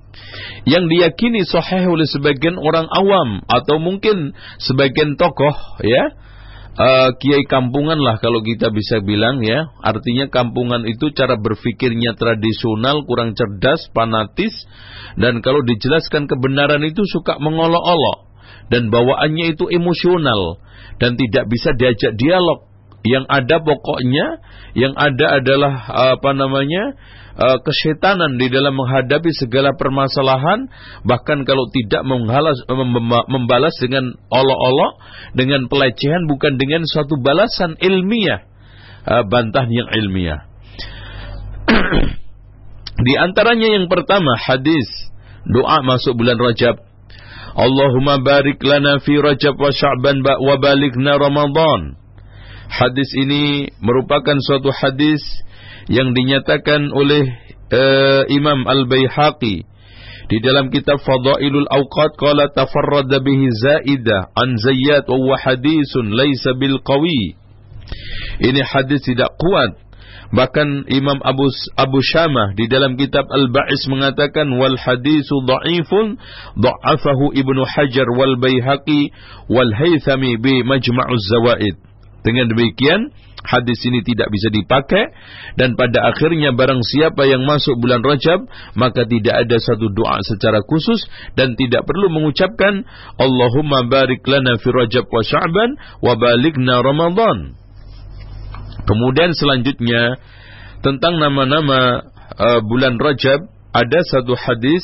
[0.64, 6.22] yang diyakini sahih oleh sebagian orang awam atau mungkin sebagian tokoh ya.
[6.74, 9.70] Uh, kiai kampungan lah kalau kita bisa bilang ya.
[9.86, 14.54] Artinya kampungan itu cara berpikirnya tradisional kurang cerdas fanatis
[15.14, 18.34] dan kalau dijelaskan kebenaran itu suka mengolok-olok.
[18.74, 20.64] Dan bawaannya itu emosional
[20.98, 22.73] dan tidak bisa diajak dialog
[23.04, 24.40] yang ada pokoknya
[24.80, 25.74] yang ada adalah
[26.16, 26.96] apa namanya
[27.36, 30.72] uh, kesetanan di dalam menghadapi segala permasalahan.
[31.04, 32.58] Bahkan kalau tidak menghalas,
[33.28, 34.94] membalas dengan olok-olok
[35.36, 38.48] dengan pelecehan bukan dengan suatu balasan ilmiah
[39.04, 40.48] uh, bantahan yang ilmiah.
[43.04, 44.88] Di antaranya yang pertama hadis
[45.44, 46.80] doa masuk bulan Rajab.
[47.54, 52.03] Allahumma barik lana fi Rajab wa Sya'ban wa balighna Ramadan.
[52.70, 55.22] Hadis ini merupakan suatu hadis
[55.92, 57.24] yang dinyatakan oleh
[57.74, 59.68] uh, Imam Al-Baihaqi
[60.32, 66.80] di dalam kitab Fadailul Awqat qala tafarrada bihi Zaidah an Zayyad wa hadisun laisa bil
[66.80, 67.36] qawi.
[68.40, 69.84] Ini hadis tidak kuat.
[70.34, 71.46] Bahkan Imam Abu
[71.78, 76.18] Abu Syamah di dalam kitab Al-Ba'is mengatakan wal hadisu dha'ifun
[76.58, 79.14] dha'afahu Ibnu Hajar wal Baihaqi
[79.46, 81.93] wal Haythami bi Majma'uz Zawaid.
[82.24, 83.12] Dengan demikian,
[83.44, 85.12] hadis ini tidak bisa dipakai
[85.60, 88.48] dan pada akhirnya barang siapa yang masuk bulan Rajab
[88.80, 91.04] maka tidak ada satu doa secara khusus
[91.36, 92.88] dan tidak perlu mengucapkan
[93.20, 97.38] Allahumma barik lana fi Rajab wa Sya'ban wa balighna Ramadan.
[98.84, 100.20] Kemudian selanjutnya
[100.84, 102.08] tentang nama-nama
[102.40, 104.84] uh, bulan Rajab ada satu hadis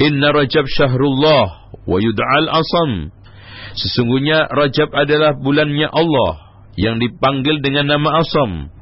[0.00, 3.12] Inna Rajab syahrullah wa yud'al asam.
[3.76, 6.41] Sesungguhnya Rajab adalah bulannya Allah
[6.76, 8.72] yang dipanggil dengan nama Asam.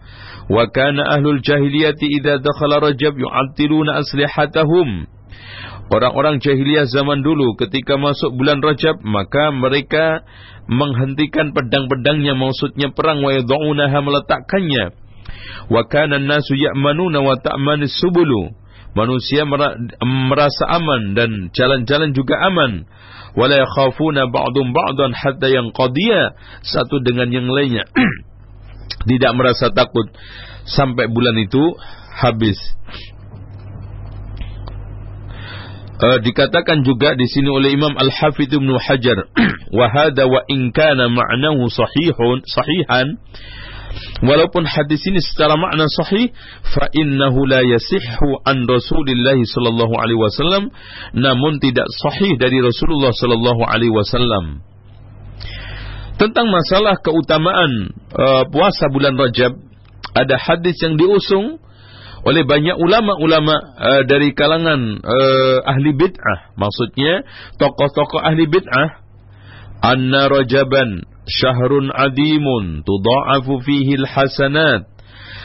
[0.50, 5.07] Wa kana ahlul jahiliyati idza dakhala Rajab yu'attiluna aslihatahum.
[5.90, 10.22] Orang-orang jahiliyah zaman dulu ketika masuk bulan Rajab maka mereka
[10.70, 14.85] menghentikan pedang-pedangnya maksudnya perang wa yad'unaha meletakkannya.
[15.70, 18.55] Wa kana an-nasu ya'manuna wa ta'manis subulu.
[18.90, 19.46] Manusia
[20.03, 22.90] merasa aman dan jalan-jalan juga aman.
[23.38, 26.35] Wala yakhafuna ba'dum ba'dan hatta yang qadiya
[26.66, 27.87] satu dengan yang lainnya.
[29.11, 30.11] Tidak merasa takut
[30.66, 31.62] sampai bulan itu
[32.18, 32.59] habis.
[36.00, 39.20] Uh, dikatakan juga di sini oleh Imam Al-Hafidh Ibnu Hajar
[39.79, 43.20] wa hadha wa in kana ma'nahu sahihun sahihan
[44.20, 46.31] Walaupun hadis ini secara makna sahih,
[46.62, 50.64] fa innahu la yasihhu an Rasulillah sallallahu alaihi wasallam,
[51.16, 54.62] namun tidak sahih dari Rasulullah sallallahu alaihi wasallam.
[56.20, 59.57] Tentang masalah keutamaan uh, puasa bulan Rajab,
[60.12, 61.57] ada hadis yang diusung
[62.20, 67.24] oleh banyak ulama-ulama uh, dari kalangan uh, ahli bid'ah, maksudnya
[67.57, 69.00] tokoh-tokoh ahli bid'ah,
[69.81, 74.88] anna Rajaban syahrun adimun tudha'afu fihi alhasanat.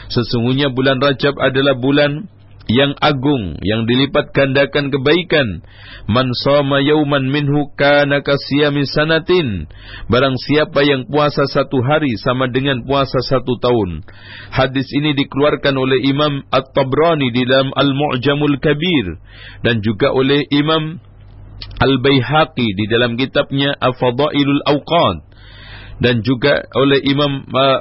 [0.06, 2.30] Sesungguhnya bulan Rajab adalah bulan
[2.66, 5.62] yang agung yang dilipat gandakan kebaikan.
[6.10, 9.70] Man shoma yauman minhu kana kasiyami sanatin.
[10.10, 14.02] Barang siapa yang puasa satu hari sama dengan puasa satu tahun.
[14.50, 19.18] Hadis ini dikeluarkan oleh Imam At-Tabrani di dalam Al-Mu'jamul Kabir
[19.62, 20.98] dan juga oleh Imam
[21.82, 25.25] Al-Baihaqi di dalam kitabnya Al-Fadailul Awqad
[26.00, 27.80] dan juga oleh Imam uh,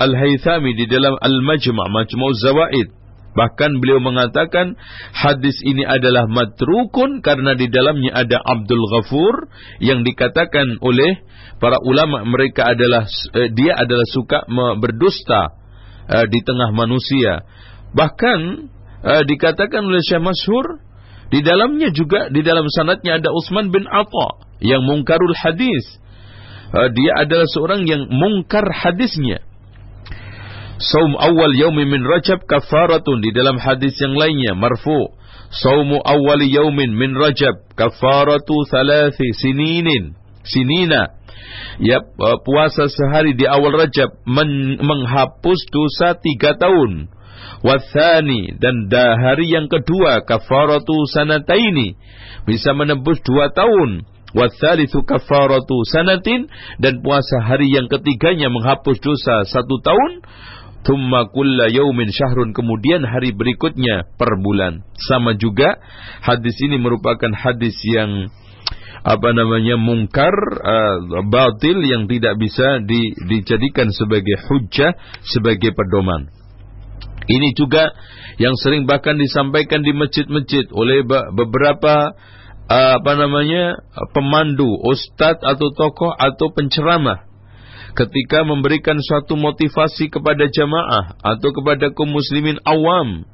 [0.00, 2.88] Al-Haythami di dalam Al-Majma' Majmu' Zawaid.
[3.30, 4.74] Bahkan beliau mengatakan
[5.14, 9.34] hadis ini adalah matrukun karena di dalamnya ada Abdul Ghafur
[9.78, 11.22] yang dikatakan oleh
[11.62, 14.50] para ulama mereka adalah uh, dia adalah suka
[14.82, 15.54] berdusta
[16.10, 17.46] uh, di tengah manusia.
[17.94, 18.40] Bahkan
[19.06, 20.82] uh, dikatakan oleh Syekh Masyhur
[21.30, 26.00] di dalamnya juga di dalam sanatnya ada Utsman bin Atha yang mungkarul hadis
[26.70, 29.42] dia adalah seorang yang mungkar hadisnya.
[30.80, 35.12] Saum awal yaumi min Rajab kafaratun di dalam hadis yang lainnya marfu.
[35.50, 40.14] Saumu awal yaumin min Rajab kafaratu thalathi sininin.
[40.46, 41.20] Sinina.
[41.82, 42.00] Ya,
[42.46, 47.10] puasa sehari di awal Rajab men menghapus dosa tiga tahun.
[47.60, 48.88] Wathani dan
[49.20, 51.92] hari yang kedua kafaratu sanataini
[52.48, 56.46] bisa menebus dua tahun Wathalithu kafaratu sanatin
[56.78, 60.12] dan puasa hari yang ketiganya menghapus dosa satu tahun.
[60.80, 64.80] Thumma kulla yaumin syahrun kemudian hari berikutnya per bulan.
[64.96, 65.76] Sama juga
[66.24, 68.32] hadis ini merupakan hadis yang
[69.00, 74.92] apa namanya mungkar uh, batil yang tidak bisa di, dijadikan sebagai hujah
[75.24, 76.28] sebagai pedoman.
[77.28, 77.92] Ini juga
[78.40, 81.04] yang sering bahkan disampaikan di masjid-masjid oleh
[81.36, 82.16] beberapa
[82.70, 83.82] apa namanya
[84.14, 87.26] pemandu, ustadz atau tokoh atau penceramah.
[87.90, 93.26] Ketika memberikan suatu motivasi kepada jamaah atau kepada kaum muslimin awam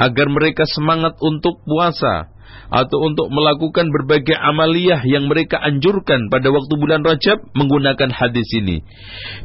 [0.00, 2.32] agar mereka semangat untuk puasa
[2.72, 8.80] atau untuk melakukan berbagai amaliyah yang mereka anjurkan pada waktu bulan Rajab menggunakan hadis ini.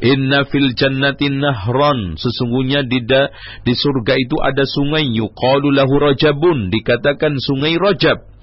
[0.00, 2.16] Inna fil jannati nahran.
[2.16, 3.04] Sesungguhnya di
[3.68, 5.12] di surga itu ada sungai.
[5.12, 6.72] Yuqalu lahu rajabun.
[6.72, 8.33] Dikatakan sungai Rajab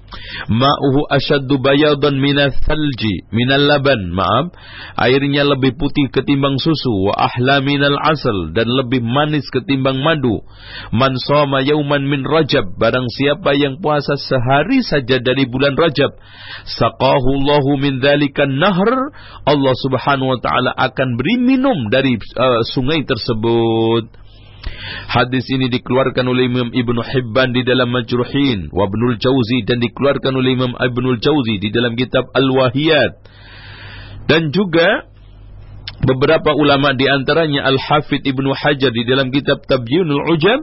[0.52, 4.52] Ma'uhu asyaddu bayadan minal thalji, minal laban, maaf.
[4.98, 10.44] Airnya lebih putih ketimbang susu, wa ahla minal asal, dan lebih manis ketimbang madu.
[10.92, 16.12] Man soma yauman min rajab, barang siapa yang puasa sehari saja dari bulan rajab.
[16.68, 19.12] Saqahu Allahu min dhalikan nahr,
[19.48, 24.21] Allah subhanahu wa ta'ala akan beri minum dari uh, sungai tersebut.
[25.12, 30.32] Hadis ini dikeluarkan oleh Imam Ibn Hibban di dalam Majruhin, wa Ibnul Jauzi dan dikeluarkan
[30.32, 33.12] oleh Imam Ibnul Jauzi di dalam kitab Al-Wahiyat.
[34.30, 35.04] Dan juga
[36.06, 40.60] beberapa ulama di antaranya Al-Hafidh Ibnu Hajar di dalam kitab Tabyinul Ujab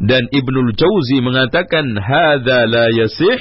[0.00, 3.40] dan Ibnul Jauzi mengatakan hadza la yasih.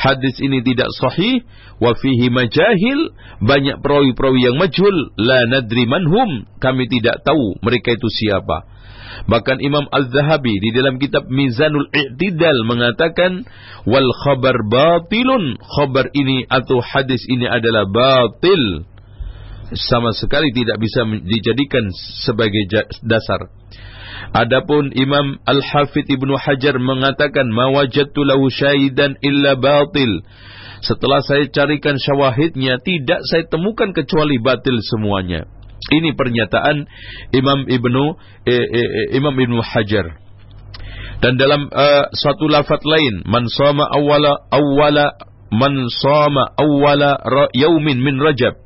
[0.00, 1.44] Hadis ini tidak sahih.
[1.80, 3.16] Wa fihi majahil.
[3.40, 4.96] Banyak perawi-perawi yang majhul.
[5.16, 8.79] La nadri manhum kami tidak tahu mereka itu siapa
[9.28, 13.44] Bahkan Imam Al-Zahabi di dalam kitab Mizanul I'tidal mengatakan
[13.86, 15.58] wal khabar batilun.
[15.60, 18.86] Khabar ini atau hadis ini adalah batil.
[19.70, 21.84] Sama sekali tidak bisa dijadikan
[22.26, 22.66] sebagai
[23.06, 23.54] dasar.
[24.30, 30.22] Adapun Imam Al-Hafidh Ibnu Hajar mengatakan mawajadtu lahu syahidan illa batil.
[30.80, 35.44] Setelah saya carikan syawahidnya tidak saya temukan kecuali batil semuanya.
[35.88, 36.84] Ini pernyataan
[37.32, 38.04] Imam Ibnu
[38.44, 40.20] eh, eh, eh, Imam Ibnu Hajar.
[41.20, 45.20] Dan dalam uh, suatu lafaz lain, man sama awala awala
[45.52, 47.20] man sama awala
[47.52, 48.56] yaumin min Rajab.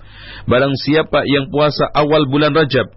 [0.46, 2.94] Barang siapa yang puasa awal bulan Rajab,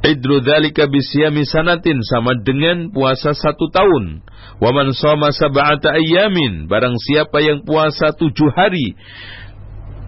[0.00, 4.24] idru dzalika bisyami sanatin sama dengan puasa satu tahun.
[4.56, 8.96] Wa man sama sab'ata ayyamin, barang siapa yang puasa tujuh hari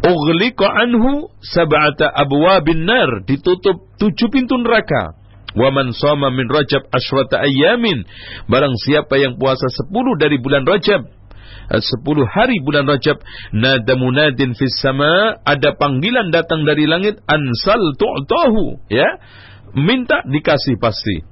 [0.05, 3.24] ughliqa anhu sab'ata abwabin nar.
[3.24, 5.16] Ditutup tujuh pintu neraka.
[5.55, 8.02] Wa man sama min rajab asyrata ayamin
[8.50, 11.07] barang siapa yang puasa sepuluh dari bulan rajab
[11.70, 13.22] eh, sepuluh hari bulan Rajab
[13.55, 19.07] nada munadin fis sama ada panggilan datang dari langit ansal tu'tahu ya
[19.78, 21.22] minta dikasih pasti.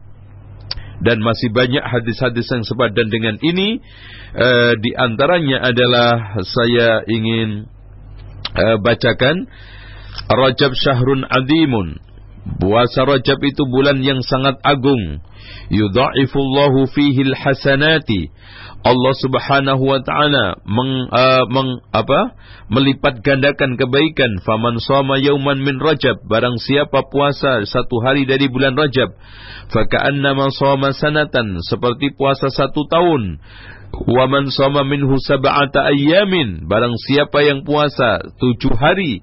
[1.03, 3.83] Dan masih banyak hadis-hadis yang sepadan dengan ini
[4.39, 7.66] uh, di antaranya adalah saya ingin
[8.57, 9.49] uh, bacakan
[10.29, 12.01] Rajab syahrun azimun
[12.43, 15.23] Puasa Rajab itu bulan yang sangat agung.
[15.71, 18.35] Yudha'ifullahu fihi hasanati.
[18.83, 22.35] Allah Subhanahu wa taala meng, uh, meng apa?
[22.67, 24.43] melipat gandakan kebaikan.
[24.43, 29.15] Faman shoma yauman min Rajab, barang siapa puasa satu hari dari bulan Rajab,
[29.71, 33.39] faka'annama shoma sanatan, seperti puasa satu tahun.
[33.93, 36.64] Wa man sama minhu sab'ata ayyamin.
[36.64, 39.20] Barang siapa yang puasa tujuh hari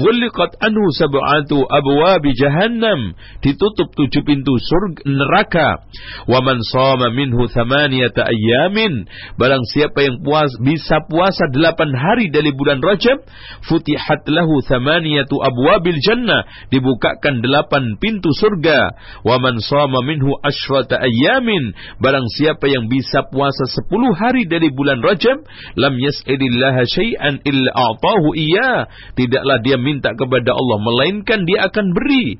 [0.00, 3.12] ghuliqat anhu sab'atu abwabi jahannam.
[3.44, 5.84] Ditutup tujuh pintu surga neraka.
[6.30, 9.04] Wa man sama minhu thamaniyata ayyamin.
[9.36, 13.22] Barang siapa yang puas bisa puasa delapan hari dari bulan Rajab
[13.68, 16.48] futihat lahu thamaniyatu abwabil jannah.
[16.72, 18.96] Dibukakan delapan pintu surga.
[19.26, 21.76] Wa man sama minhu asyrata ayyamin.
[22.00, 25.42] Barang siapa yang bisa puasa sepuluh 10 hari dari bulan Rajab,
[25.74, 28.86] lam yas'ilillaha syai'an illa a'tahu iya.
[29.18, 32.36] Tidaklah dia minta kepada Allah, melainkan dia akan beri.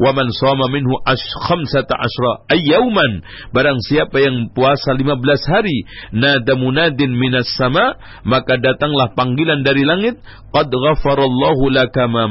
[0.00, 0.28] Wa man
[0.72, 2.32] minhu ash khamsata ashra.
[2.50, 9.84] Ayyauman barang siapa yang puasa 15 hari nada munadin minas sama maka datanglah panggilan dari
[9.84, 10.18] langit.
[10.52, 12.28] Qad ghafarallahu laka ma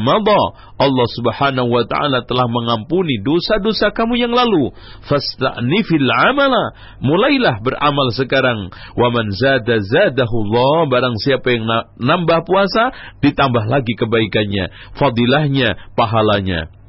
[0.82, 4.74] Allah Subhanahu wa taala telah mengampuni dosa-dosa kamu yang lalu.
[5.06, 6.74] Fasta'nifil amala.
[7.02, 8.70] Mulailah beramal sekarang.
[8.98, 10.90] Wa man zada zadahu Allah.
[10.90, 11.66] Barang siapa yang
[11.98, 16.81] nambah puasa ditambah lagi kebaikannya fadilahnya pahalanya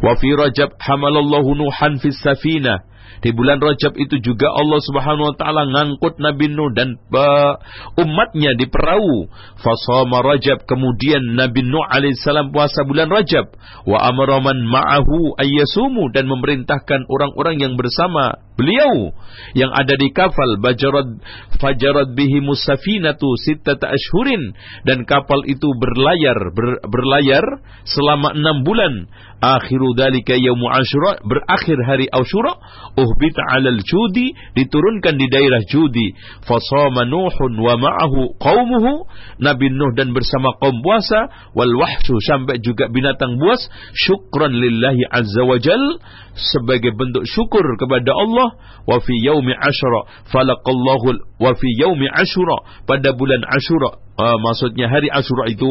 [0.00, 2.92] Wa fi Rajab hamalallahu Nuhan fis safinah.
[3.22, 7.54] Di bulan Rajab itu juga Allah Subhanahu wa taala ngangkut Nabi Nuh dan uh,
[8.02, 9.30] umatnya di perahu.
[9.62, 13.54] Fasama Rajab kemudian Nabi Nuh alaihissalam puasa bulan Rajab
[13.86, 19.14] wa amara man ma'ahu ayyasumu dan memerintahkan orang-orang yang bersama beliau
[19.56, 21.18] yang ada di kapal bajarat
[21.56, 24.52] fajarat bihi musafinatu sittata ashhurin
[24.84, 27.44] dan kapal itu berlayar ber, berlayar
[27.88, 29.08] selama enam bulan
[29.42, 32.54] akhiru dalika yaumu asyura berakhir hari asyura
[32.94, 36.14] uhbita alal judi diturunkan di daerah judi.
[36.46, 39.10] Fasama nuhun wa ma'ahu qaumuhu
[39.42, 41.26] nabi nuh dan bersama kaum puasa
[41.58, 41.74] wal
[42.22, 43.58] sampai juga binatang buas
[44.06, 45.98] syukran lillahi azza wajal
[46.34, 48.48] sebagai bentuk syukur kepada Allah.
[48.82, 50.00] Wa fi yaumi asyura
[50.32, 55.68] falaqallahu wa fi yaumi asyura pada bulan asyura uh, maksudnya hari Asyura itu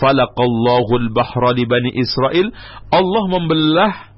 [0.00, 2.52] falaqallahu al-bahra li bani Israel.
[2.92, 4.13] Allah membelah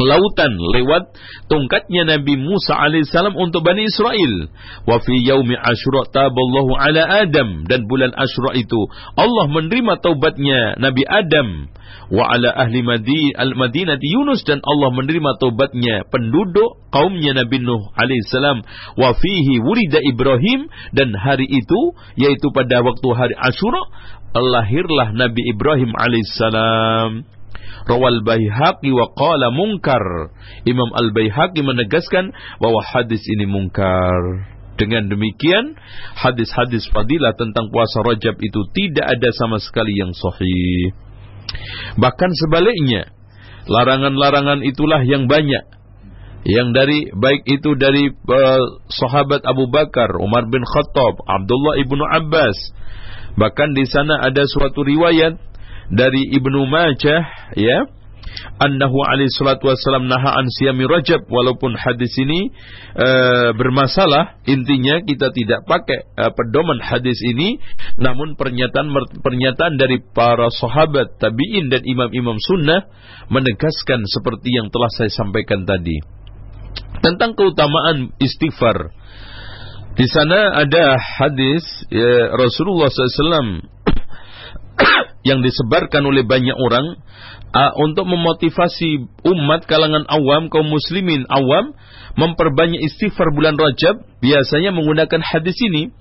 [0.00, 1.12] lautan lewat
[1.52, 4.48] tongkatnya Nabi Musa alaihissalam untuk Bani Israel.
[4.88, 7.68] Wa fi yaumi Asyura taballahu ala Adam.
[7.68, 8.80] Dan bulan Asyura itu
[9.16, 11.68] Allah menerima taubatnya Nabi Adam.
[12.12, 14.44] Wa ala ahli Madi al-Madinah Yunus.
[14.48, 18.64] Dan Allah menerima taubatnya penduduk kaumnya Nabi Nuh alaihissalam
[18.96, 20.72] wa fihi wurida Ibrahim.
[20.96, 21.80] Dan hari itu
[22.16, 23.82] yaitu pada waktu hari Asyura
[24.32, 27.41] lahirlah Nabi Ibrahim alaihissalam
[27.86, 30.32] Rawal Baihaqi wa qala munkar.
[30.62, 32.30] Imam Al-Baihaqi menegaskan
[32.62, 34.52] bahwa hadis ini mungkar.
[34.72, 35.76] Dengan demikian,
[36.16, 40.96] hadis-hadis fadilah tentang puasa Rajab itu tidak ada sama sekali yang sahih.
[42.00, 43.12] Bahkan sebaliknya,
[43.68, 45.68] larangan-larangan itulah yang banyak.
[46.42, 52.58] Yang dari baik itu dari uh, sahabat Abu Bakar, Umar bin Khattab, Abdullah ibnu Abbas.
[53.38, 55.38] Bahkan di sana ada suatu riwayat
[55.92, 57.84] dari Ibnu Majah ya
[58.58, 61.24] annahu alaihi salatu wasallam naha an siyami rajab.
[61.28, 62.50] Walaupun hadis ini
[62.96, 63.08] e,
[63.56, 67.60] bermasalah intinya kita tidak pakai e, pedoman hadis ini.
[68.00, 68.88] Namun pernyataan
[69.20, 72.88] pernyataan dari para sahabat tabi'in dan imam-imam sunnah
[73.28, 76.00] menegaskan seperti yang telah saya sampaikan tadi.
[77.02, 78.94] Tentang keutamaan istighfar.
[79.92, 81.60] Di sana ada hadis
[81.92, 83.60] ya, Rasulullah SAW
[85.28, 86.98] yang disebarkan oleh banyak orang
[87.54, 91.76] uh, untuk memotivasi umat kalangan awam kaum muslimin awam
[92.18, 95.92] memperbanyak istighfar bulan Rajab biasanya menggunakan hadis ini.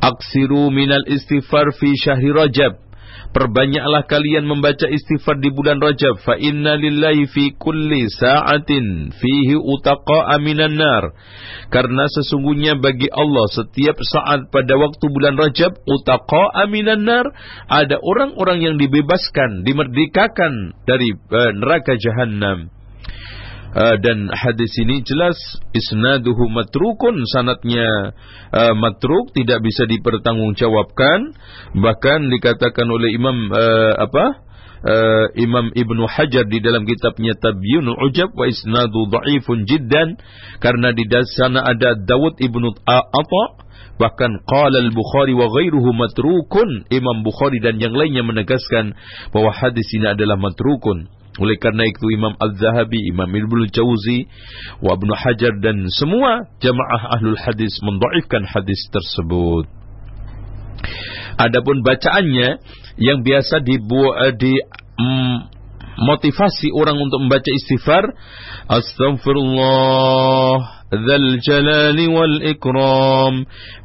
[0.00, 2.84] Aksiru minal istighfar fi syahri Rajab
[3.32, 6.20] Perbanyaklah kalian membaca istighfar di bulan Rajab.
[6.20, 11.14] Fa inna lillahi fi kulli sa'atin fihi utaqa minan nar.
[11.72, 17.26] Karena sesungguhnya bagi Allah setiap saat pada waktu bulan Rajab utaqa minan nar
[17.70, 22.74] ada orang-orang yang dibebaskan, dimerdekakan dari uh, neraka jahanam.
[23.74, 25.34] Uh, dan hadis ini jelas
[25.74, 28.14] isnaduhu matrukun sanatnya
[28.54, 31.34] uh, matruk tidak bisa dipertanggungjawabkan.
[31.74, 34.24] Bahkan dikatakan oleh Imam uh, apa
[34.86, 40.22] uh, Imam Ibnu Hajar di dalam kitabnya Tabyinul Ujab wa isnadu dhaifun jiddan
[40.62, 43.44] karena di sana ada Dawud Ibnu Atha
[43.98, 46.86] bahkan qala al-Bukhari wa ghairuhu matrukun.
[46.94, 48.94] Imam Bukhari dan yang lainnya menegaskan
[49.34, 54.30] bahwa hadis ini adalah matrukun oleh karena itu Imam Az-Zahabi, Imam Ibnu Jauzi,
[54.78, 59.66] wa Ibnu Hajar dan semua jamaah ahlul hadis mendoifkan hadis tersebut.
[61.34, 62.62] Adapun bacaannya
[63.02, 64.54] yang biasa dibuat eh, di
[65.02, 65.36] mm,
[65.98, 68.14] motivasi orang untuk membaca istighfar
[68.70, 70.86] Astaghfirullah
[72.14, 73.34] wal ikram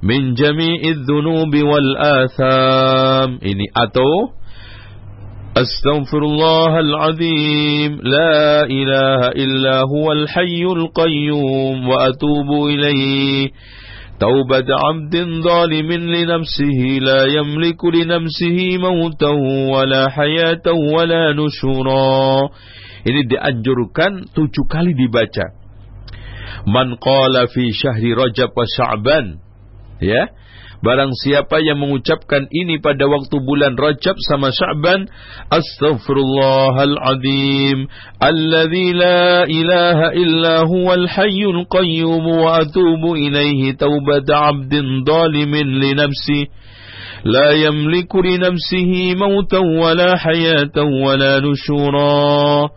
[0.06, 4.38] min jami'idz dzunubi wal atham ini atau
[5.58, 13.50] أستغفر الله العظيم لا إله إلا هو الحي القيوم وأتوب إليه.
[14.20, 19.34] توبة عبد ظالم لنفسه لا يملك لنفسه موتا
[19.74, 22.50] ولا حياة ولا نشورا
[23.00, 25.56] ini dianjurkan tujuh kali dibaca.
[26.68, 29.39] Man qala fi syahri rajab wa sya'ban
[30.04, 30.28] ya
[30.85, 35.09] Barang siapa yang mengucapkan ini pada waktu bulan Rajab sama Sya'ban,
[35.49, 37.89] Astaghfirullahaladzim,
[38.20, 46.53] alladzi la ilaha illa huwal hayyul qayyum wa atubu ilaihi taubata 'abdin zalimin li nafsi.
[47.25, 52.68] لا يملك لنفسه موتا ولا حياة ولا نشورا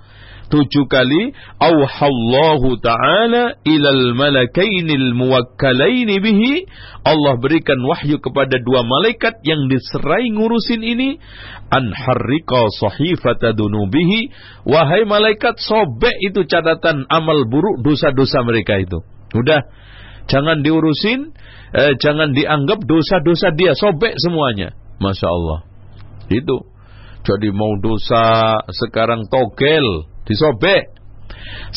[0.52, 6.68] tujuh kali auhallahu ta'ala ilal malakainil muwakkalaini bihi.
[7.08, 11.16] Allah berikan wahyu kepada dua malaikat yang diserai ngurusin ini.
[11.72, 13.56] An harriqa sahifata
[14.68, 19.00] wahai malaikat sobek itu catatan amal buruk dosa-dosa mereka itu.
[19.32, 19.64] Udah
[20.28, 21.32] jangan diurusin
[21.72, 24.76] eh, jangan dianggap dosa-dosa dia sobek semuanya.
[25.00, 25.58] Masya Allah.
[26.28, 26.68] Itu.
[27.22, 30.88] Jadi mau dosa sekarang togel disobek.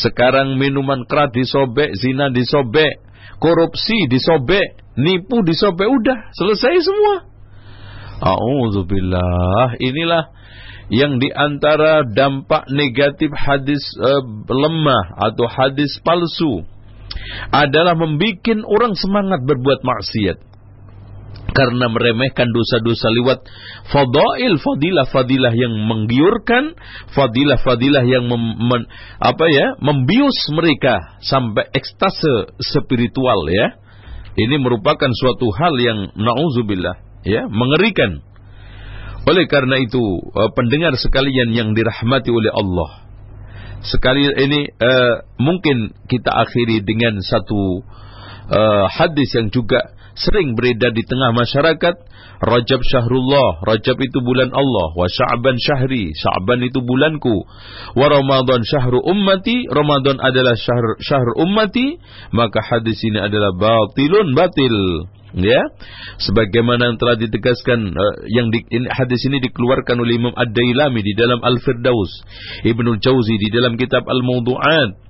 [0.00, 3.00] Sekarang minuman keras disobek, zina disobek,
[3.40, 7.14] korupsi disobek, nipu disobek, udah selesai semua.
[8.16, 9.76] A'udzubillah.
[9.76, 10.32] Inilah
[10.88, 16.62] yang di antara dampak negatif hadis uh, lemah atau hadis palsu
[17.50, 20.38] adalah membuat orang semangat berbuat maksiat
[21.56, 23.38] karena meremehkan dosa-dosa lewat
[23.88, 26.76] fadail fadilah-fadilah yang menggiurkan
[27.16, 28.82] fadilah-fadilah yang mem, men,
[29.16, 33.80] apa ya membius mereka sampai ekstase spiritual ya.
[34.36, 38.20] Ini merupakan suatu hal yang nauzubillah ya mengerikan.
[39.24, 39.98] Oleh karena itu
[40.36, 43.06] eh, pendengar sekalian yang dirahmati oleh Allah
[43.86, 47.86] sekali ini uh, mungkin kita akhiri dengan satu
[48.50, 51.94] uh, hadis yang juga sering beredar di tengah masyarakat
[52.36, 57.44] Rajab syahrullah Rajab itu bulan Allah wa Sya'ban syahri Sya'ban itu bulanku
[57.96, 61.96] wa Ramadan syahru ummati Ramadan adalah syahr syahr ummati
[62.32, 65.62] maka hadis ini adalah batilun batil ya.
[66.22, 71.44] Sebagaimana yang telah ditegaskan uh, yang di, hadis ini dikeluarkan oleh Imam Ad-Dailami di dalam
[71.44, 72.10] Al-Firdaus
[72.64, 75.05] Ibnu Jauzi di dalam kitab Al-Mawdu'at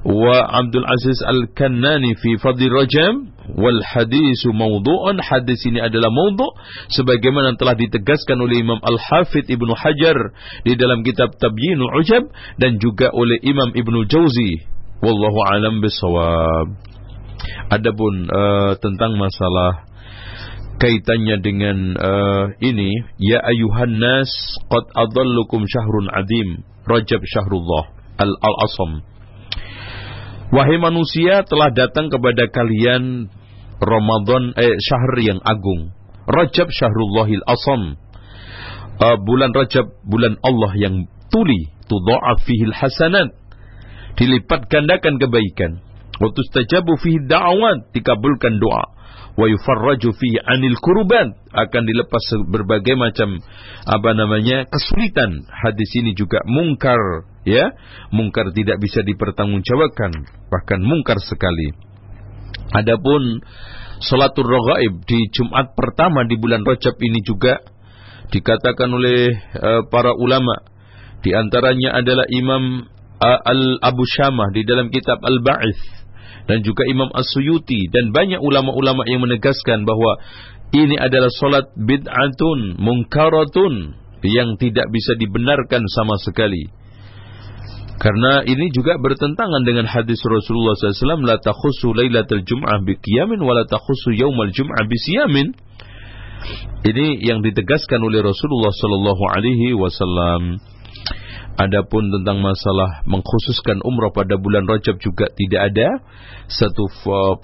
[0.00, 5.20] Abdul Aziz Al-Kannani fi Fadli Rajab wal hadisu mawdu'un.
[5.20, 6.48] Hadis ini adalah mawdu'
[6.88, 10.16] sebagaimana telah ditegaskan oleh Imam Al-Hafidh Ibnu Hajar
[10.64, 14.64] di dalam kitab Tabyinul Ujab dan juga oleh Imam Ibnu Jauzi.
[15.04, 16.76] Wallahu alam bisawab
[17.72, 19.88] adapun uh, tentang masalah
[20.76, 22.88] kaitannya dengan uh, ini
[23.20, 24.28] ya ayuhan nas
[24.68, 29.09] qad adallukum syahrun adim Rajab syahrullah al-asam
[30.50, 33.30] Wahai manusia telah datang kepada kalian
[33.78, 35.94] Ramadan eh syahr yang agung.
[36.26, 37.94] Rajab Syahrullahil Asam.
[38.98, 43.30] Uh, bulan Rajab bulan Allah yang tuli, tudha'af fihil hasanat.
[44.18, 45.86] Dilipat gandakan kebaikan.
[46.18, 49.00] Wa tustajabu fihi da'awat, dikabulkan doa
[49.38, 53.38] wa yufarraju fi anil kurban akan dilepas berbagai macam
[53.86, 56.98] apa namanya kesulitan hadis ini juga mungkar
[57.46, 57.72] ya
[58.12, 60.12] mungkar tidak bisa dipertanggungjawabkan
[60.52, 61.72] bahkan mungkar sekali
[62.76, 63.40] adapun
[64.00, 67.60] salatul raghaib di Jumat pertama di bulan Rajab ini juga
[68.30, 70.64] dikatakan oleh uh, para ulama
[71.20, 72.88] di antaranya adalah Imam
[73.20, 75.82] uh, Al Abu Syamah di dalam kitab Al Ba'ith
[76.48, 80.18] dan juga Imam As-Suyuti dan banyak ulama-ulama yang menegaskan bahwa
[80.72, 86.70] ini adalah solat bid'atun mungkaratun yang tidak bisa dibenarkan sama sekali.
[88.00, 93.68] Karena ini juga bertentangan dengan hadis Rasulullah SAW, la takhusu laylatul jum'ah biqiyamin wa la
[93.68, 95.52] takhusu yawmal jum'ah bisiyamin.
[96.80, 100.64] Ini yang ditegaskan oleh Rasulullah sallallahu alaihi wasallam.
[101.60, 106.00] Adapun tentang masalah mengkhususkan umrah pada bulan Rajab juga tidak ada
[106.48, 106.88] satu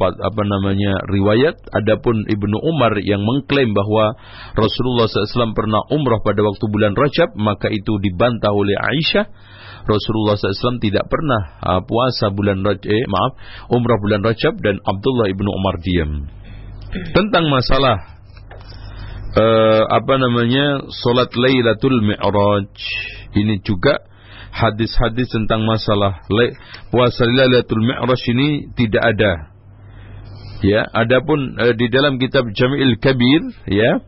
[0.00, 1.52] apa namanya riwayat.
[1.76, 4.16] Adapun Ibnu Umar yang mengklaim bahwa
[4.56, 9.26] Rasulullah SAW pernah umrah pada waktu bulan Rajab, maka itu dibantah oleh Aisyah.
[9.86, 13.38] Rasulullah SAW tidak pernah uh, puasa bulan Rajab, eh, maaf,
[13.70, 16.26] umrah bulan Rajab dan Abdullah ibnu Umar diam.
[17.14, 18.18] Tentang masalah
[19.38, 22.74] uh, apa namanya solat Lailatul Mi'raj
[23.38, 24.02] ini juga
[24.50, 26.24] hadis-hadis tentang masalah
[26.90, 29.32] puasa Lailatul Mi'raj ini tidak ada.
[30.66, 34.02] Ya, adapun uh, di dalam kitab Jami'il Kabir ya,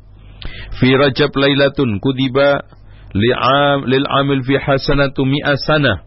[0.81, 2.78] fi Rajab Lailatun kudiba
[3.15, 6.05] lil amil fi hasanatu mi'a sana.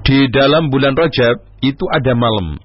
[0.00, 2.56] Di dalam bulan Rajab itu ada malam.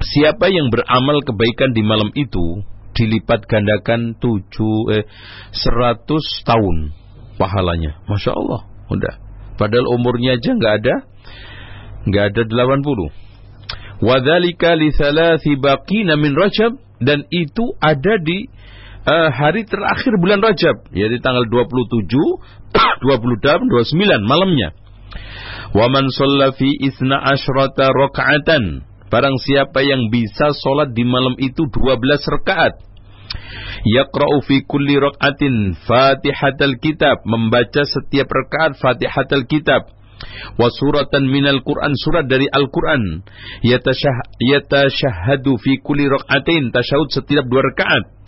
[0.00, 2.62] Siapa yang beramal kebaikan di malam itu
[2.94, 5.04] dilipat gandakan tujuh eh,
[5.50, 6.94] seratus tahun
[7.36, 7.98] pahalanya.
[8.06, 9.14] Masya Allah, udah.
[9.58, 10.94] Padahal umurnya aja nggak ada,
[12.06, 13.24] nggak ada 80.
[14.02, 18.46] Wadhalika li thalathi baqina min Rajab dan itu ada di
[19.06, 22.08] uh, hari terakhir bulan Rajab, yaitu tanggal 27,
[22.72, 24.74] 28, 29 malamnya.
[25.74, 28.84] Wa man shalla fi isna asyrata raka'atan.
[29.12, 32.02] Barang siapa yang bisa sholat di malam itu 12
[32.34, 32.94] rakaat
[33.84, 39.92] Yaqra'u fi kulli rak'atin Fatihatul Kitab, membaca setiap rakaat Fatihatul Kitab.
[40.56, 43.20] Wa suratan minal Qur'an, surat dari Al-Qur'an.
[43.60, 48.23] Yatashah, yatashahadu fi kulli rak'atin, tasyahud setiap dua rakaat.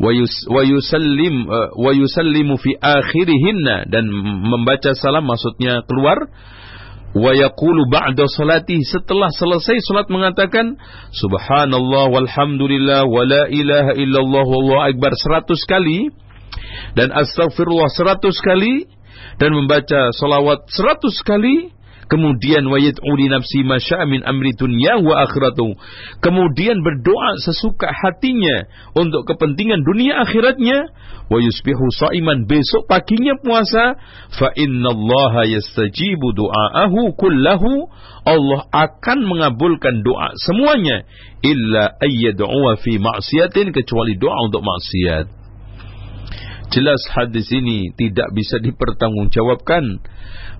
[0.00, 3.88] Wa, yus, wa yusallim uh, wa yusallimu fi akhirihinna.
[3.92, 4.08] Dan
[4.48, 6.28] membaca salam maksudnya keluar.
[7.12, 8.80] Wa yaqulu ba'da salati.
[8.88, 10.80] Setelah selesai salat mengatakan
[11.12, 15.12] subhanallah walhamdulillah wa la ilaha illallah wallahu akbar.
[15.12, 16.08] 100 kali.
[16.96, 18.88] Dan astagfirullah 100 kali.
[19.36, 21.81] Dan membaca salawat 100 kali
[22.12, 25.80] Kemudian wayad'u li nafsi masya'a min amri dunya wa akhiratu.
[26.20, 30.92] Kemudian berdoa sesuka hatinya untuk kepentingan dunia akhiratnya.
[31.32, 31.40] Wa
[32.04, 33.96] sa'iman besok paginya puasa.
[34.36, 37.88] Fa innallaha yastajibu du'aahu kullahu.
[38.28, 41.08] Allah akan mengabulkan doa semuanya.
[41.40, 43.72] Illa ayyad'uwa fi ma'siyatin.
[43.72, 45.41] Kecuali doa untuk maksiat.
[46.72, 49.84] Jelas hadis ini tidak bisa dipertanggungjawabkan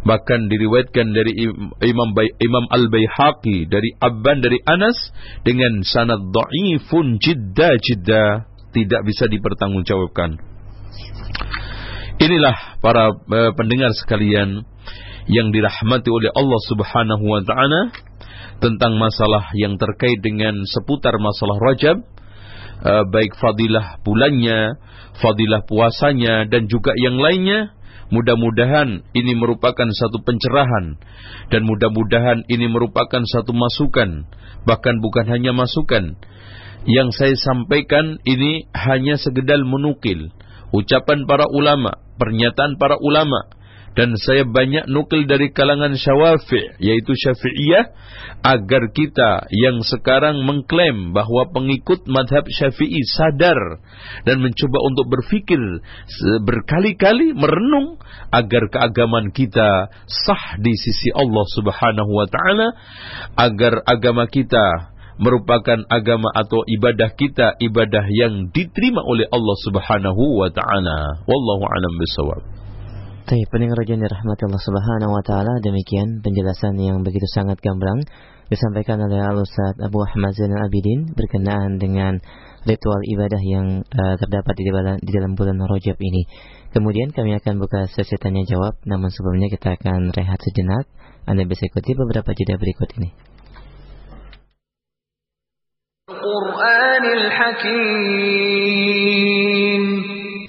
[0.03, 1.33] bahkan diriwayatkan dari
[1.81, 2.11] Imam
[2.43, 4.99] Imam Al Baihaqi dari Abban dari Anas
[5.47, 8.25] dengan sanad dhaifun jidda jidda
[8.77, 10.37] tidak bisa dipertanggungjawabkan.
[12.21, 14.69] Inilah para uh, pendengar sekalian
[15.31, 17.95] yang dirahmati oleh Allah Subhanahu wa taala
[18.59, 22.12] tentang masalah yang terkait dengan seputar masalah Rajab
[22.83, 24.77] uh, baik fadilah bulannya,
[25.19, 27.75] fadilah puasanya dan juga yang lainnya
[28.13, 31.01] Mudah-mudahan ini merupakan satu pencerahan
[31.49, 34.29] dan mudah-mudahan ini merupakan satu masukan,
[34.69, 36.21] bahkan bukan hanya masukan.
[36.85, 40.29] Yang saya sampaikan ini hanya sekedar menukil
[40.77, 43.49] ucapan para ulama, pernyataan para ulama
[43.93, 47.93] dan saya banyak nukil dari kalangan syawafi yaitu syafi'iyah
[48.43, 53.81] agar kita yang sekarang mengklaim bahwa pengikut madhab syafi'i sadar
[54.25, 55.61] dan mencoba untuk berfikir
[56.43, 58.01] berkali-kali merenung
[58.33, 62.69] agar keagamaan kita sah di sisi Allah subhanahu wa ta'ala
[63.37, 70.49] agar agama kita merupakan agama atau ibadah kita ibadah yang diterima oleh Allah Subhanahu wa
[70.51, 71.23] taala.
[71.29, 72.62] Wallahu a'lam bishawab.
[73.23, 78.03] Tapi pendengar yang dirahmati Allah Subhanahu wa taala, demikian penjelasan yang begitu sangat gamblang
[78.51, 82.19] disampaikan oleh Al Ustaz Abu Ahmad Zainal Abidin berkenaan dengan
[82.67, 86.29] ritual ibadah yang uh, terdapat di dalam, di dalam bulan Rajab ini.
[86.75, 90.85] Kemudian kami akan buka sesi tanya jawab, namun sebelumnya kita akan rehat sejenak.
[91.23, 93.11] Anda bisa ikuti beberapa jeda berikut ini.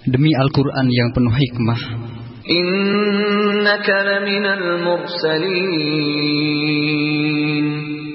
[0.04, 2.03] Demi Al-Quran yang penuh hikmah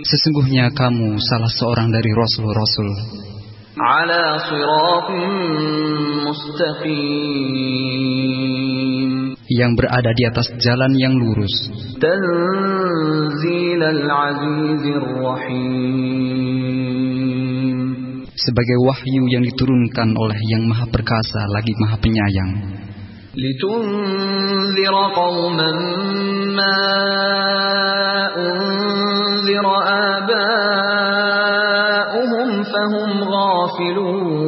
[0.04, 2.88] Sesungguhnya kamu salah seorang dari Rasul-Rasul
[9.48, 11.72] yang berada di atas jalan yang lurus.
[18.36, 22.78] Sebagai wahyu yang diturunkan oleh Yang Maha Perkasa lagi Maha Penyayang.
[23.37, 25.71] لتنذر قوما
[26.53, 26.79] ما
[28.37, 29.65] أنذر
[30.13, 31.29] آباؤهم
[32.63, 34.43] فهم غافلون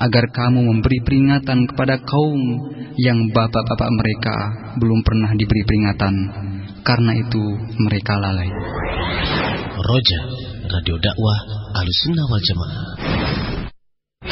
[0.00, 2.40] agar kamu memberi peringatan kepada kaum
[2.96, 4.36] yang bapak-bapak mereka
[4.80, 6.14] belum pernah diberi peringatan
[6.80, 7.44] karena itu
[7.84, 8.48] mereka lalai
[9.76, 10.20] Roja
[10.72, 11.38] Radio Dakwah
[11.76, 13.43] Alusunnah Wal Jamaah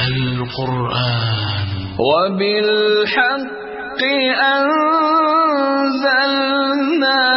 [0.03, 1.67] Al-Quran
[1.99, 4.01] وبالحق
[6.03, 7.32] أنزلناه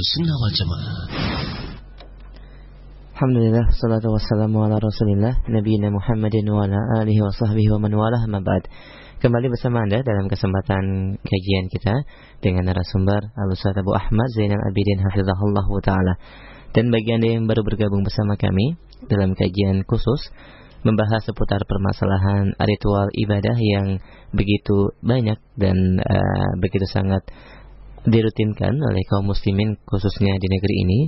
[0.00, 0.96] Alusunnah Wal Jamaah.
[3.20, 8.24] Alhamdulillah, salatu wassalamu ala rasulillah Nabiina Muhammadin wa ala alihi wa sahbihi wa man walah
[8.24, 8.64] mabad
[9.20, 12.08] Kembali bersama Anda dalam kesempatan kajian kita
[12.40, 16.16] Dengan narasumber Al-Ustaz Abu Ahmad Zainal Abidin Hafizahullah Ta'ala.
[16.72, 20.32] Dan bagi Anda yang baru bergabung bersama kami Dalam kajian khusus
[20.80, 24.00] Membahas seputar permasalahan ritual ibadah yang
[24.32, 27.20] begitu banyak Dan uh, begitu sangat
[28.08, 31.00] dirutinkan oleh kaum muslimin khususnya di negeri ini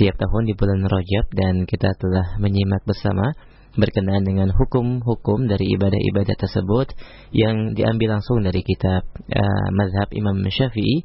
[0.00, 3.36] tiap tahun di bulan Rajab dan kita telah menyimak bersama
[3.74, 6.94] berkenaan dengan hukum-hukum dari ibadah-ibadah tersebut
[7.34, 9.02] yang diambil langsung dari kitab
[9.34, 11.02] uh, mazhab Imam Syafi'i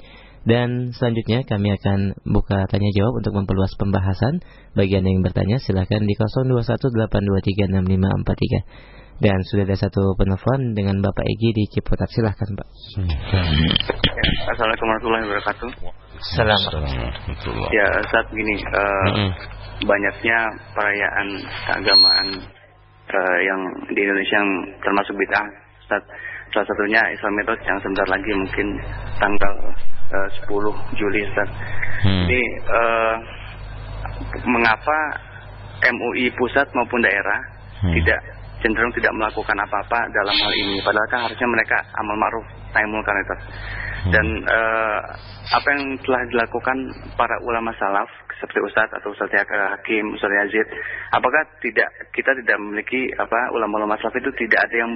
[0.48, 4.40] dan selanjutnya kami akan buka tanya jawab untuk memperluas pembahasan.
[4.72, 8.64] Bagi Anda yang bertanya silahkan di 0218236543.
[9.20, 12.08] Dan sudah ada satu penelpon dengan Bapak Egi di Ciputat.
[12.08, 12.68] Silahkan Pak.
[14.56, 15.70] Assalamualaikum warahmatullahi wabarakatuh.
[16.20, 17.54] Assalamualaikum.
[17.76, 19.28] Ya saat gini uh,
[19.84, 20.40] banyaknya
[20.72, 21.28] perayaan
[21.68, 22.28] keagamaan
[23.12, 23.62] uh, yang
[23.92, 24.52] di Indonesia yang
[24.88, 25.48] termasuk bid'ah.
[25.84, 26.04] Ustaz.
[26.50, 28.68] Salah satunya Islam Mitos yang sebentar lagi mungkin
[29.20, 29.54] tanggal
[30.16, 31.50] uh, 10 Juli Ustaz.
[32.08, 32.24] Hmm.
[32.24, 32.42] Ini
[32.72, 33.16] uh,
[34.48, 34.98] mengapa
[35.92, 37.96] MUI pusat maupun daerah Hmm.
[37.96, 38.20] tidak
[38.60, 40.78] cenderung tidak melakukan apa-apa dalam hal ini.
[40.84, 42.46] Padahal kan harusnya mereka amal ma'ruf
[42.76, 43.36] nahi munkar itu.
[44.10, 45.00] Dan eh,
[45.52, 46.78] apa yang telah dilakukan
[47.20, 48.08] para ulama salaf
[48.40, 50.68] seperti Ustadz atau Ustadz Yaka Hakim, Ustadz Yazid,
[51.12, 54.92] apakah tidak kita tidak memiliki apa ulama-ulama salaf itu tidak ada yang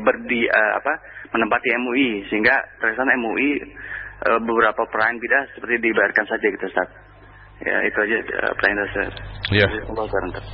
[0.00, 0.92] berdi eh, apa
[1.36, 3.50] menempati MUI sehingga terkesan MUI
[4.24, 6.88] eh, beberapa perayaan bidah seperti dibayarkan saja gitu Ustaz.
[7.60, 9.08] Ya itu aja eh, pertanyaan saya.
[9.52, 9.66] Ya.
[9.68, 10.46] Khairan, Ustaz.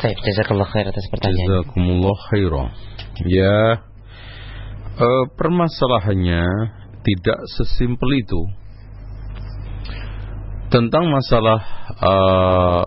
[0.00, 1.44] Baik, jazakallah khair atas pertanyaan.
[1.44, 2.72] Jazakumullah khairan.
[3.28, 3.84] Ya,
[4.96, 6.44] eh, permasalahannya
[7.04, 8.40] tidak sesimpel itu.
[10.72, 11.60] Tentang masalah
[12.00, 12.84] eh,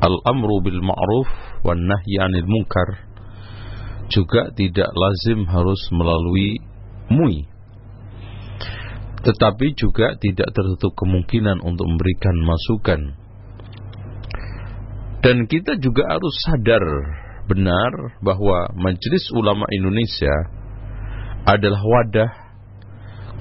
[0.00, 1.28] al-amru bil ma'ruf
[1.68, 3.04] wan nahyi 'anil munkar
[4.08, 6.64] juga tidak lazim harus melalui
[7.12, 7.44] MUI.
[9.20, 13.25] Tetapi juga tidak tertutup kemungkinan untuk memberikan masukan
[15.26, 16.86] dan kita juga harus sadar
[17.50, 20.30] benar bahwa Majelis Ulama Indonesia
[21.42, 22.30] adalah wadah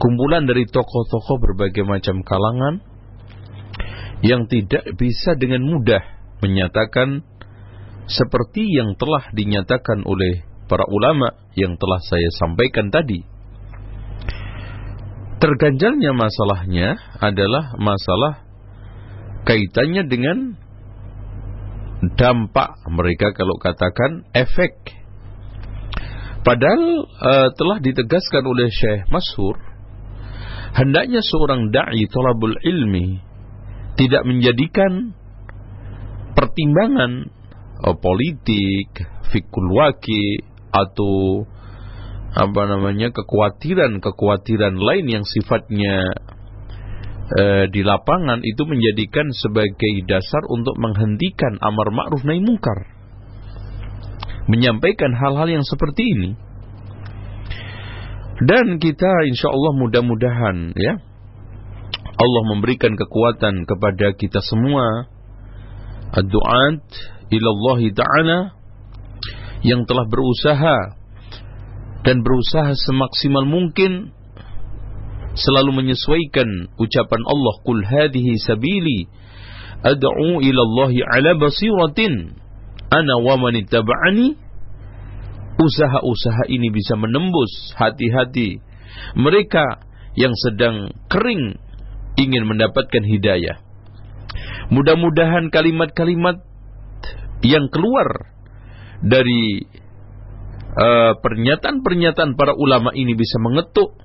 [0.02, 2.82] kumpulan dari tokoh-tokoh berbagai macam kalangan
[4.26, 6.02] yang tidak bisa dengan mudah
[6.42, 7.22] menyatakan
[8.10, 13.22] seperti yang telah dinyatakan oleh para ulama yang telah saya sampaikan tadi.
[15.38, 18.42] Terganjalnya masalahnya adalah masalah
[19.46, 20.65] kaitannya dengan
[22.16, 24.74] dampak mereka kalau katakan efek.
[26.46, 29.58] Padahal uh, telah ditegaskan oleh Syekh Masyhur
[30.76, 33.24] hendaknya seorang dai thalabul ilmi
[33.96, 35.16] tidak menjadikan
[36.36, 37.32] pertimbangan
[37.82, 38.92] uh, politik,
[39.32, 41.48] fikul waki atau
[42.36, 46.20] apa namanya kekhawatiran-kekhawatiran lain yang sifatnya
[47.34, 52.90] e, di lapangan itu menjadikan sebagai dasar untuk menghentikan amar ma'ruf nahi mungkar.
[54.46, 56.32] Menyampaikan hal-hal yang seperti ini.
[58.46, 61.00] Dan kita insya Allah mudah-mudahan ya
[62.16, 65.08] Allah memberikan kekuatan kepada kita semua
[66.16, 66.84] ad-du'at
[67.32, 68.40] ilallah ta'ala
[69.64, 70.78] yang telah berusaha
[72.06, 74.14] dan berusaha semaksimal mungkin
[75.36, 79.12] selalu menyesuaikan ucapan Allah kul hadhihi sabili
[79.84, 82.40] ad'u ila Allah ala basiratin
[82.90, 84.44] ana wa man ittaba'ani.
[85.56, 88.60] Usaha-usaha ini bisa menembus hati-hati
[89.16, 91.60] mereka yang sedang kering
[92.20, 93.64] ingin mendapatkan hidayah.
[94.68, 96.44] Mudah-mudahan kalimat-kalimat
[97.40, 98.36] yang keluar
[99.00, 99.64] dari
[100.76, 103.96] uh, pernyataan-pernyataan para ulama ini bisa mengetuk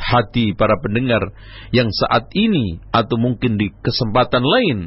[0.00, 1.20] hati para pendengar
[1.76, 4.78] yang saat ini atau mungkin di kesempatan lain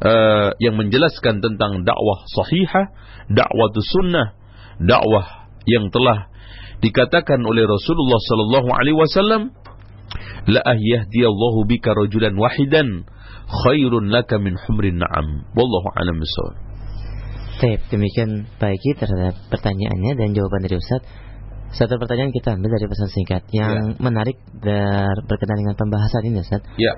[0.00, 2.94] uh, yang menjelaskan tentang dakwah sahihah,
[3.26, 4.38] dakwah sunnah,
[4.78, 6.30] dakwah yang telah
[6.78, 9.42] dikatakan oleh Rasulullah sallallahu alaihi wasallam
[10.46, 13.08] la ahyadiyallahu bika rajulan wahidan
[13.66, 16.66] khairun laka min humrin na'am wallahu alam bisawab
[17.56, 21.00] Baik, demikian baiki terhadap pertanyaannya dan jawaban dari Ustaz.
[21.72, 23.98] Satu pertanyaan kita ambil dari pesan singkat yang Ya.
[23.98, 26.62] menarik dan berkenaan dengan pembahasan ini Ustaz.
[26.78, 26.94] ya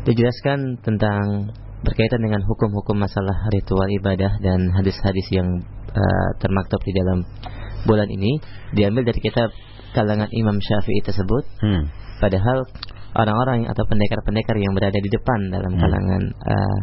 [0.00, 1.52] Dijelaskan tentang
[1.84, 5.48] berkaitan dengan hukum-hukum masalah ritual ibadah dan hadis-hadis yang
[5.92, 7.24] uh, termaktub di dalam
[7.84, 8.40] bulan ini
[8.72, 9.48] diambil dari kitab
[9.92, 11.82] kalangan Imam Syafi'i tersebut hmm.
[12.20, 12.64] padahal
[13.16, 15.80] orang-orang atau pendekar-pendekar yang berada di depan dalam Hmm.
[15.80, 16.78] kalangan uh,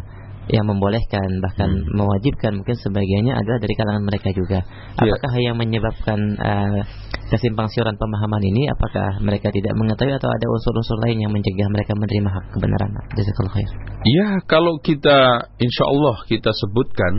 [0.48, 1.92] yang membolehkan bahkan Hmm.
[1.92, 4.64] mewajibkan mungkin sebagiannya adalah dari kalangan mereka juga.
[5.00, 5.12] Ya.
[5.12, 6.80] Apakah yang menyebabkan uh,
[7.28, 11.92] kesimpang siuran pemahaman ini apakah mereka tidak mengetahui atau ada unsur-unsur lain yang mencegah mereka
[11.92, 12.90] menerima hak kebenaran?
[13.12, 13.70] Jazakallahu khair.
[14.08, 17.12] Ya, kalau kita insya Allah kita sebutkan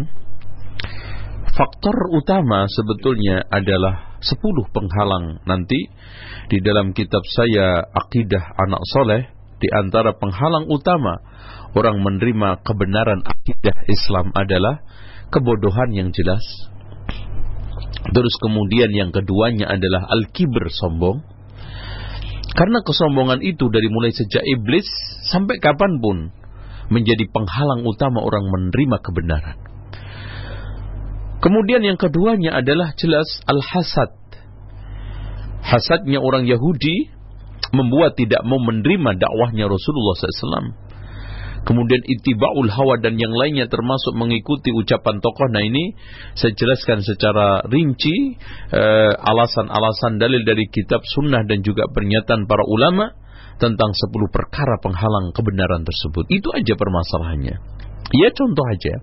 [1.54, 4.42] faktor utama sebetulnya adalah 10
[4.74, 5.80] penghalang nanti
[6.50, 9.22] di dalam kitab saya Akidah Anak Soleh
[9.60, 11.20] di antara penghalang utama
[11.78, 14.82] orang menerima kebenaran akidah Islam adalah
[15.30, 16.42] kebodohan yang jelas.
[18.10, 21.22] Terus kemudian yang keduanya adalah al-kibr sombong.
[22.50, 24.88] Karena kesombongan itu dari mulai sejak iblis
[25.30, 26.34] sampai kapan pun
[26.90, 29.58] menjadi penghalang utama orang menerima kebenaran.
[31.40, 34.12] Kemudian yang keduanya adalah jelas al-hasad.
[35.64, 37.14] Hasadnya orang Yahudi
[37.72, 40.89] membuat tidak mau menerima dakwahnya Rasulullah SAW.
[41.70, 45.54] Kemudian itiba'ul hawa dan yang lainnya termasuk mengikuti ucapan tokoh.
[45.54, 45.94] Nah ini
[46.34, 48.34] saya jelaskan secara rinci
[48.74, 53.14] eh, alasan-alasan dalil dari kitab sunnah dan juga pernyataan para ulama
[53.62, 54.02] tentang 10
[54.34, 56.26] perkara penghalang kebenaran tersebut.
[56.34, 57.56] Itu aja permasalahannya.
[58.18, 58.96] Ya contoh aja.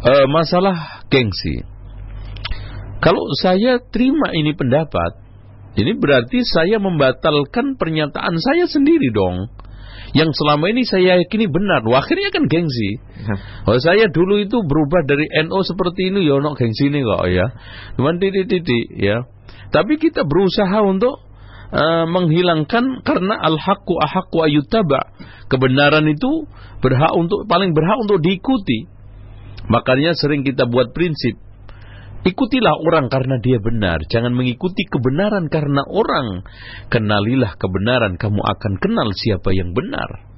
[0.00, 1.60] Eh, masalah gengsi.
[3.04, 5.12] Kalau saya terima ini pendapat,
[5.76, 9.59] ini berarti saya membatalkan pernyataan saya sendiri dong.
[10.10, 11.86] Yang selama ini saya yakini benar.
[11.86, 12.98] Wah, akhirnya kan gengsi.
[13.66, 17.46] Oh, saya dulu itu berubah dari NO seperti ini, ya no gengsi ini kok ya.
[17.94, 19.22] Cuman titik-titik ya.
[19.70, 21.22] Tapi kita berusaha untuk
[21.70, 25.14] uh, menghilangkan karena al-haqqu ahaqqu ayutaba.
[25.46, 26.46] Kebenaran itu
[26.82, 28.90] berhak untuk paling berhak untuk diikuti.
[29.70, 31.38] Makanya sering kita buat prinsip
[32.20, 34.04] Ikutilah orang karena dia benar.
[34.04, 36.44] Jangan mengikuti kebenaran karena orang.
[36.92, 40.28] Kenalilah kebenaran, kamu akan kenal siapa yang benar.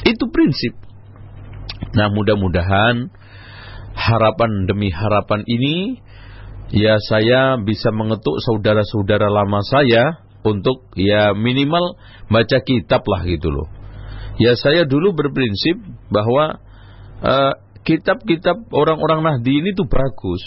[0.00, 0.80] Itu prinsip.
[1.92, 3.12] Nah mudah-mudahan
[3.92, 6.00] harapan demi harapan ini
[6.72, 12.00] ya saya bisa mengetuk saudara-saudara lama saya untuk ya minimal
[12.32, 13.68] baca kitab lah gitu loh.
[14.40, 16.64] Ya saya dulu berprinsip bahwa
[17.20, 17.52] uh,
[17.84, 20.40] kitab-kitab orang-orang Nahdi ini tuh bagus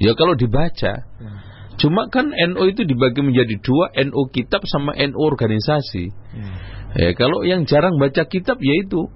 [0.00, 0.92] Ya kalau dibaca.
[1.20, 1.38] Hmm.
[1.80, 6.04] Cuma kan NO itu dibagi menjadi dua, NO kitab sama NO organisasi.
[6.12, 6.56] Hmm.
[6.94, 9.08] Ya kalau yang jarang baca kitab yaitu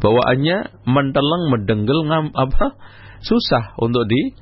[0.00, 2.76] bawaannya menteleng, mendenggel, ngam apa
[3.20, 4.32] susah untuk di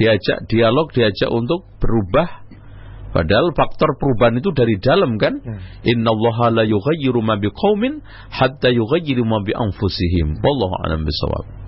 [0.00, 2.48] diajak dialog, diajak untuk berubah.
[3.10, 5.42] Padahal faktor perubahan itu dari dalam kan.
[5.42, 5.60] Hmm.
[5.82, 10.38] Inna Allah la yughayyiru ma biqaumin hatta yughayyiru ma bi anfusihim.
[10.40, 11.59] Wallahu a'lam bishawab.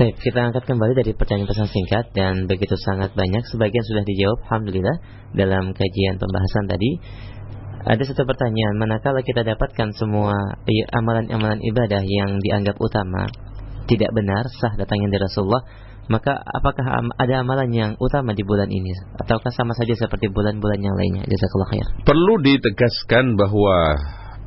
[0.00, 4.96] Kita angkat kembali dari pertanyaan pesan singkat dan begitu sangat banyak sebagian sudah dijawab alhamdulillah
[5.36, 6.90] dalam kajian pembahasan tadi.
[7.84, 10.56] Ada satu pertanyaan, manakala kita dapatkan semua
[10.96, 13.28] amalan-amalan ibadah yang dianggap utama
[13.92, 15.68] tidak benar sah datangnya dari Rasulullah,
[16.08, 20.96] maka apakah ada amalan yang utama di bulan ini ataukah sama saja seperti bulan-bulan yang
[20.96, 21.28] lainnya?
[21.28, 21.86] Jazakallah khair.
[22.08, 24.00] Perlu ditegaskan bahwa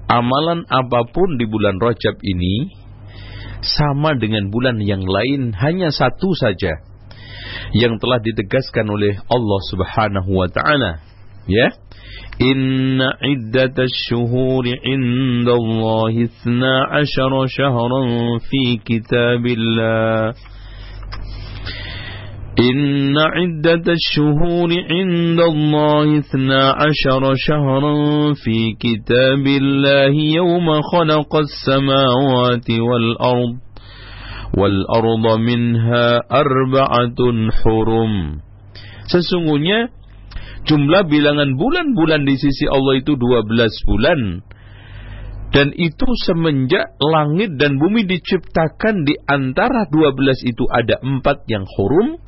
[0.10, 2.83] amalan apa pun di bulan Rajab ini
[3.64, 6.84] sama dengan bulan yang lain hanya satu saja
[7.74, 11.02] yang telah ditegaskan oleh Allah Subhanahu wa taala.
[11.50, 11.76] Ya?
[12.40, 18.10] Inna iddatash shuhuri indallahi 12 shahran
[18.42, 20.34] fi kitabillah
[22.59, 27.95] إن عدة الشهور عند الله اثنا عشر شهرا
[28.35, 33.55] في كتاب الله يوم خلق السماوات والأرض
[34.59, 37.21] والأرض منها أربعة
[37.63, 38.15] حرم
[39.09, 39.89] Sesungguhnya
[40.67, 44.21] jumlah bilangan bulan-bulan di sisi Allah itu 12 bulan
[45.49, 52.21] dan itu semenjak langit dan bumi diciptakan di antara 12 itu ada empat yang hurum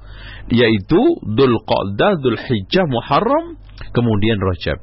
[0.49, 3.57] yaitu Dhul Qa'dah, Dhul Hijjah, Muharram,
[3.93, 4.79] kemudian Rajab.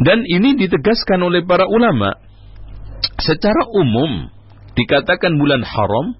[0.00, 2.18] Dan ini ditegaskan oleh para ulama.
[3.20, 4.32] Secara umum
[4.74, 6.18] dikatakan bulan haram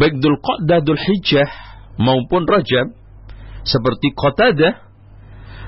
[0.00, 1.50] baik Dhul Qa'dah, Dhul Hijjah
[1.98, 2.94] maupun Rajab
[3.66, 4.86] seperti Qatadah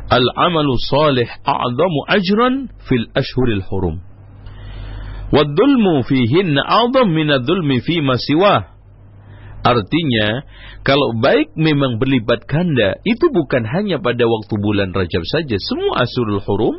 [0.09, 2.55] al-amalu salih a'zamu ajran
[2.89, 4.01] fil ashhuril hurum.
[5.29, 8.78] Wad-dhulmu fihinna a'zam min ad-dhulmi fi ma siwah
[9.59, 10.47] Artinya,
[10.87, 16.41] kalau baik memang berlipat ganda, itu bukan hanya pada waktu bulan Rajab saja, semua asurul
[16.41, 16.77] hurum,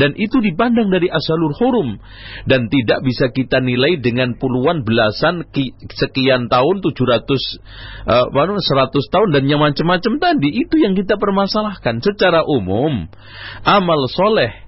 [0.00, 2.00] dan itu dipandang dari asalul hurum,
[2.48, 5.44] dan tidak bisa kita nilai dengan puluhan belasan
[5.92, 6.90] sekian tahun, 700,
[8.08, 12.00] uh, 100 tahun, dan yang macam-macam tadi, itu yang kita permasalahkan.
[12.00, 13.06] Secara umum,
[13.62, 14.66] amal soleh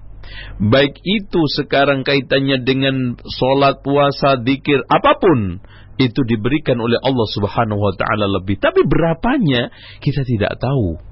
[0.59, 5.63] baik itu sekarang kaitannya dengan sholat, puasa, dikir, apa pun,
[5.99, 8.55] itu diberikan oleh Allah Subhanahu wa taala lebih.
[8.55, 9.67] Tapi berapanya
[9.99, 11.09] kita tidak tahu.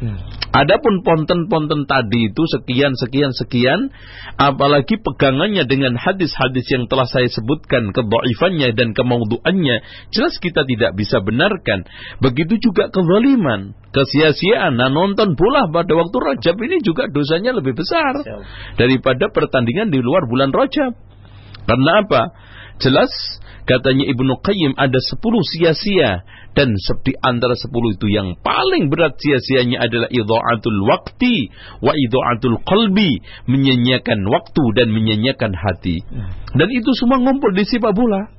[0.00, 0.16] Hmm.
[0.56, 3.92] Adapun ponten-ponten tadi itu sekian sekian sekian
[4.40, 11.20] apalagi pegangannya dengan hadis-hadis yang telah saya sebutkan kedhaifannya dan kemauduannya jelas kita tidak bisa
[11.20, 11.84] benarkan.
[12.16, 14.80] Begitu juga kezaliman, kesia-siaan.
[14.80, 18.24] Nah, nonton bola pada waktu Rajab ini juga dosanya lebih besar
[18.80, 20.96] daripada pertandingan di luar bulan Rajab.
[21.68, 22.22] Karena apa?
[22.80, 23.12] Jelas
[23.70, 26.26] Katanya Ibnu Qayyim ada sepuluh sia-sia.
[26.50, 33.22] Dan di antara sepuluh itu yang paling berat sia-sianya adalah idha'atul wakti wa idha'atul qalbi,
[33.46, 36.02] menyanyiakan waktu dan menyanyiakan hati.
[36.58, 38.34] Dan itu semua ngumpul di sepak bola.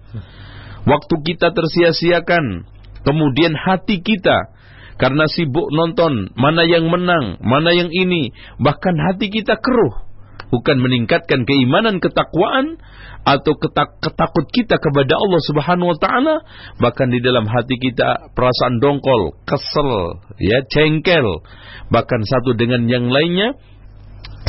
[0.84, 2.68] Waktu kita tersia-siakan,
[3.08, 4.52] kemudian hati kita.
[5.00, 10.11] Karena sibuk nonton mana yang menang, mana yang ini, bahkan hati kita keruh
[10.52, 12.78] bukan meningkatkan keimanan ketakwaan
[13.24, 16.36] atau ketak ketakut kita kepada Allah Subhanahu wa taala.
[16.78, 21.42] Bahkan di dalam hati kita perasaan dongkol, kesel, ya cengkel.
[21.90, 23.56] Bahkan satu dengan yang lainnya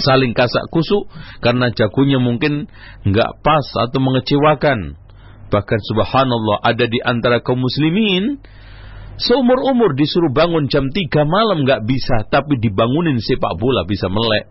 [0.03, 1.07] saling kasak kusuk
[1.44, 2.66] karena jagonya mungkin
[3.07, 4.98] nggak pas atau mengecewakan.
[5.48, 8.42] Bahkan subhanallah ada di antara kaum muslimin
[9.20, 10.96] Seumur-umur disuruh bangun jam 3
[11.28, 14.48] malam nggak bisa, tapi dibangunin sepak bola bisa melek.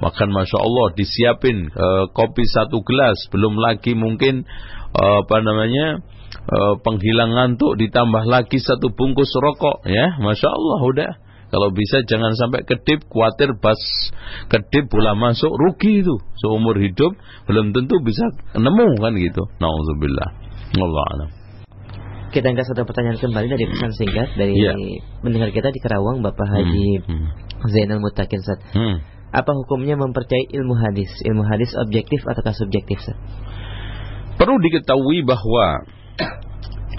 [0.00, 4.44] Makan masya Allah disiapin uh, kopi satu gelas, belum lagi mungkin
[4.94, 6.00] uh, apa namanya
[6.48, 11.12] uh, penghilang ngantuk ditambah lagi satu bungkus rokok, ya, masya Allah udah.
[11.52, 13.76] Kalau bisa jangan sampai kedip, khawatir bas
[14.48, 17.12] kedip bola masuk rugi itu seumur hidup
[17.44, 18.24] belum tentu bisa
[18.56, 19.44] nemu kan gitu.
[19.60, 20.28] Nauzubillah.
[20.72, 21.30] Allah alam.
[22.32, 24.72] Kita angkat satu pertanyaan kembali dari pesan singkat dari Ya.
[25.20, 27.28] mendengar kita di Kerawang Bapak Haji Hmm.
[27.68, 28.60] Zainal Mutakin Sat.
[28.72, 29.04] Hmm.
[29.32, 31.08] Apa hukumnya mempercayai ilmu hadis?
[31.24, 33.16] Ilmu hadis objektif ataukah subjektif Sat?
[34.36, 35.88] Perlu diketahui bahwa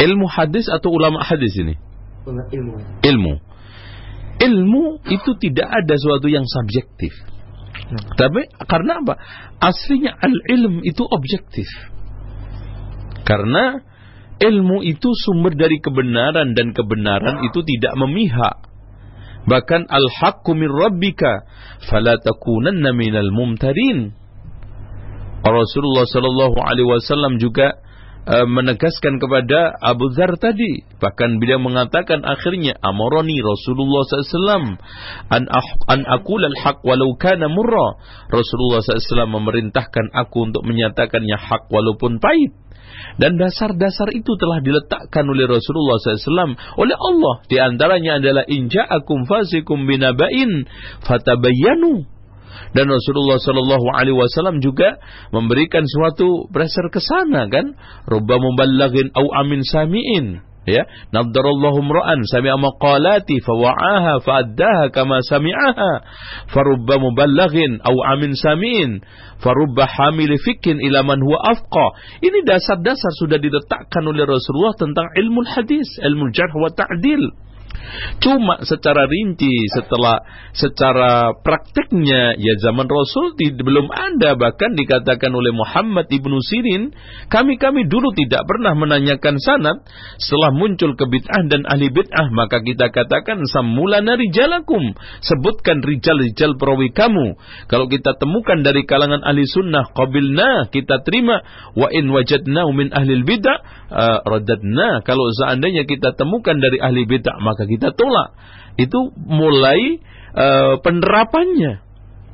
[0.02, 1.78] ilmu hadis atau ulama hadis ini
[2.26, 2.74] Ilmu.
[3.04, 3.34] ilmu.
[4.40, 7.14] Ilmu itu tidak ada suatu yang subjektif.
[8.18, 9.20] Tapi karena apa?
[9.60, 11.68] Aslinya al-ilm itu objektif.
[13.28, 13.84] Karena
[14.40, 18.73] ilmu itu sumber dari kebenaran dan kebenaran itu tidak memihak.
[19.44, 21.44] Bahkan al-haqqu min rabbika
[21.92, 24.16] fala takunanna minal mumtarin.
[25.44, 27.76] Rasulullah sallallahu alaihi wasallam juga
[28.24, 30.88] uh, menegaskan kepada Abu Dzar tadi.
[31.04, 34.80] Bahkan beliau mengatakan akhirnya amaroni Rasulullah SAW
[35.28, 38.00] an ah- an aqul al haq walau kana murra.
[38.32, 42.56] Rasulullah SAW memerintahkan aku untuk menyatakannya hak walaupun pahit
[43.18, 47.36] dan dasar-dasar itu telah diletakkan oleh Rasulullah SAW oleh Allah.
[47.46, 50.66] Di antaranya adalah inja'akum fasikum binaba'in
[51.06, 52.10] fatabayyanu.
[52.74, 54.98] Dan Rasulullah Shallallahu Alaihi Wasallam juga
[55.30, 57.78] memberikan suatu pressure ke sana kan,
[58.10, 65.92] rubba muballagin au amin samiin, ya, nadarallahu mra'an sami'a maqalati fawa'aha fa'addaha kama sami'aha,
[66.52, 69.04] farubba muballagin au amin samiin,
[69.44, 71.88] farubba hamil fikin ila man huwa afqa.
[72.24, 77.53] Ini dasar-dasar sudah diletakkan oleh Rasulullah tentang ilmu hadis, ilmu jarh wa ta'dil.
[78.24, 84.38] Cuma secara rinci setelah secara prakteknya ya zaman Rasul tid- belum ada.
[84.38, 86.94] Bahkan dikatakan oleh Muhammad ibnu Sirin
[87.28, 89.84] kami kami dulu tidak pernah menanyakan sanad.
[90.22, 94.94] Setelah muncul kebid'ah dan ahli bid'ah maka kita katakan samulana rijalakum.
[95.26, 97.36] Sebutkan rijal-rijal perawi kamu.
[97.68, 101.44] Kalau kita temukan dari kalangan ahli sunnah qabilna kita terima
[101.76, 103.60] wa in wajadna min ahli bid'ah
[103.90, 105.02] uh, radadna.
[105.04, 108.36] Kalau seandainya kita temukan dari ahli bid'ah maka kita tolak
[108.78, 110.02] itu mulai
[110.34, 111.84] uh, penerapannya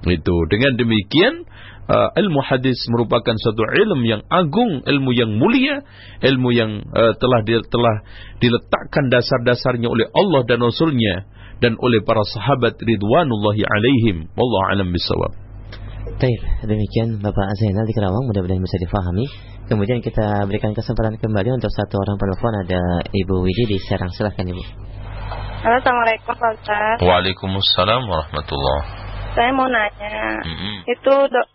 [0.08, 1.44] itu dengan demikian
[1.92, 5.84] uh, ilmu hadis merupakan suatu ilmu yang agung ilmu yang mulia
[6.24, 7.96] ilmu yang uh, telah di, telah
[8.40, 11.28] diletakkan dasar-dasarnya oleh Allah dan Rasulnya
[11.60, 15.50] dan oleh para sahabat ridwanullahi alaihim wallahu alam bisawab
[16.20, 19.24] Baik, demikian Bapak Zainal di Kerawang mudah-mudahan bisa difahami.
[19.70, 24.10] Kemudian kita berikan kesempatan kembali untuk satu orang penelpon ada Ibu Widi di Serang.
[24.12, 24.64] Silahkan Ibu.
[25.60, 26.98] Halo, Assalamualaikum Pak Ustaz.
[27.04, 28.80] Waalaikumsalam warahmatullah
[29.36, 30.40] Saya mau nanya,
[30.88, 31.52] itu do-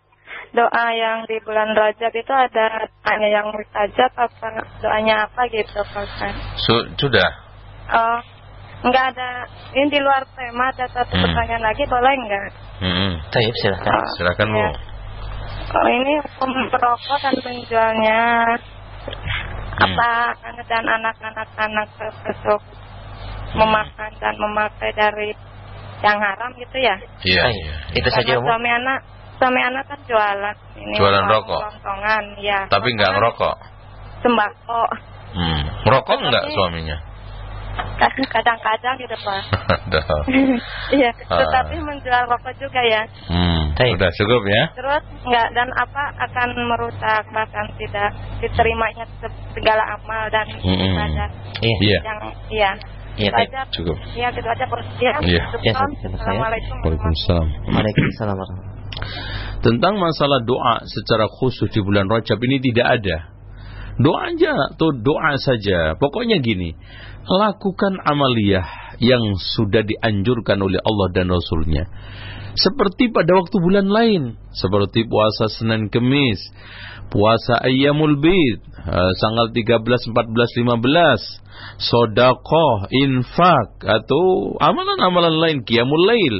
[0.53, 2.65] doa yang di bulan Rajab itu ada
[3.03, 4.47] doanya yang mustajab apa
[4.79, 6.33] doanya apa gitu Pak Ustaz?
[7.01, 7.29] sudah
[7.85, 8.19] Oh,
[8.85, 11.21] nggak ada, ini di luar tema ada satu Hmm.
[11.21, 12.45] pertanyaan lagi boleh nggak?
[13.29, 13.93] Taib silahkan.
[13.93, 14.69] Oh, silakan ya.
[15.69, 18.21] Oh, ini hukum perokok dan penjualnya
[19.75, 20.11] apa
[20.65, 22.61] dan anak-anak anak termasuk
[23.55, 25.29] memakan dan memakai dari
[25.97, 26.95] yang haram gitu ya?
[27.23, 28.45] iya Baik, Itu saja Karena Ibu.
[28.45, 28.99] suami anak
[29.35, 31.59] suami anak kan jualan ini Jualan rokok?
[31.59, 33.55] kelontongan ya tapi nggak ngerokok
[34.21, 34.83] sembako
[35.33, 35.61] hmm.
[35.83, 36.97] ngerokok nggak suaminya
[38.25, 39.41] kadang-kadang gitu pak
[40.95, 41.39] iya Ah.
[41.41, 43.99] tetapi menjual rokok juga ya Hmm, Baik.
[43.99, 44.63] udah cukup ya.
[44.73, 50.79] terus nggak dan apa akan merusak bahkan tidak diterimanya se- segala amal dan Mm-mm.
[50.85, 51.27] ibadah
[51.57, 51.75] Iya.
[51.81, 52.71] Iya, yang iya
[53.15, 53.49] Iya, baik.
[53.71, 53.95] cukup.
[54.11, 54.65] ya gitu aja
[54.99, 55.43] ya Iya.
[55.55, 55.63] cukup.
[55.63, 55.73] Ya.
[56.11, 57.47] Assalamualaikum Waalaikumsalam.
[57.71, 58.83] Waalaikumsalam warahmatullahi
[59.63, 63.17] Tentang masalah doa secara khusus di bulan Rajab ini tidak ada.
[63.95, 65.95] Doa aja atau doa saja.
[65.95, 66.75] Pokoknya gini,
[67.25, 71.87] lakukan amaliyah yang sudah dianjurkan oleh Allah dan Rasulnya.
[72.55, 76.39] Seperti pada waktu bulan lain, seperti puasa Senin Kemis,
[77.11, 81.19] puasa Ayyamul Bid, eh, tanggal 13, 14, 15,
[81.83, 86.35] sodakoh, infak, atau amalan-amalan lain, qiyamul lail.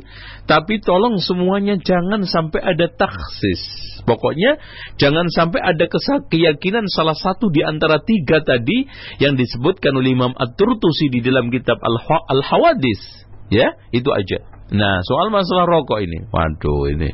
[0.48, 3.64] Tapi tolong semuanya jangan sampai ada taksis.
[4.06, 4.62] Pokoknya
[5.02, 5.86] jangan sampai ada
[6.30, 8.86] keyakinan salah satu di antara tiga tadi
[9.18, 13.28] yang disebutkan oleh Imam At-Turtusi di dalam kitab Al- Al-Hawadis.
[13.50, 14.55] Ya, itu aja.
[14.74, 16.26] Nah, soal masalah rokok ini.
[16.34, 17.10] Waduh, ini.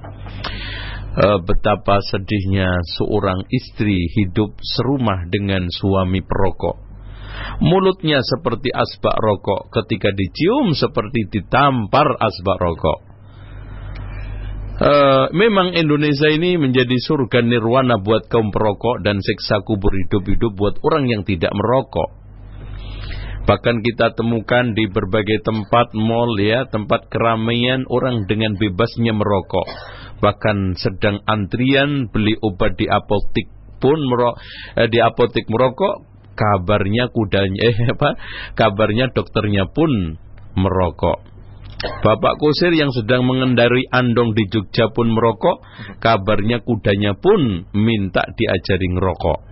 [1.11, 6.79] Eh, betapa sedihnya seorang istri hidup serumah dengan suami perokok.
[7.59, 12.99] Mulutnya seperti asbak rokok, ketika dicium seperti ditampar asbak rokok.
[14.81, 20.81] Uh, memang Indonesia ini menjadi surga nirwana buat kaum perokok dan siksa kubur hidup-hidup buat
[20.81, 22.20] orang yang tidak merokok.
[23.41, 29.65] Bahkan kita temukan di berbagai tempat mall ya, tempat keramaian orang dengan bebasnya merokok.
[30.21, 33.49] Bahkan sedang antrian beli obat di apotik
[33.81, 34.37] pun merok,
[34.77, 36.05] eh, di apotik merokok,
[36.37, 38.09] kabarnya kudanya eh apa?
[38.53, 40.21] Kabarnya dokternya pun
[40.53, 41.31] merokok.
[41.81, 45.65] Bapak kusir yang sedang mengendari andong di Jogja pun merokok,
[45.97, 49.50] kabarnya kudanya pun minta diajari ngerokok.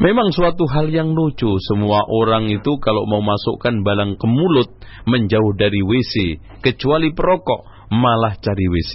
[0.00, 4.72] Memang suatu hal yang lucu, semua orang itu kalau mau masukkan balang ke mulut
[5.04, 8.94] menjauh dari WC, kecuali perokok malah cari WC.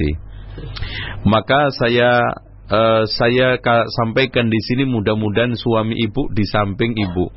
[1.29, 2.25] Maka saya
[2.73, 3.61] uh, saya
[4.01, 7.29] sampaikan di sini mudah-mudahan suami ibu di samping ibu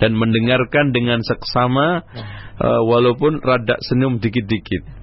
[0.00, 2.00] dan mendengarkan dengan seksama
[2.56, 4.99] uh, walaupun rada senyum dikit-dikit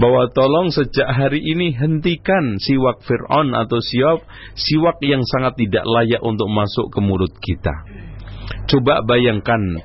[0.00, 4.24] bahwa tolong sejak hari ini hentikan siwak Fir'aun atau siwak,
[4.56, 7.74] siwak yang sangat tidak layak untuk masuk ke mulut kita.
[8.64, 9.84] Coba bayangkan,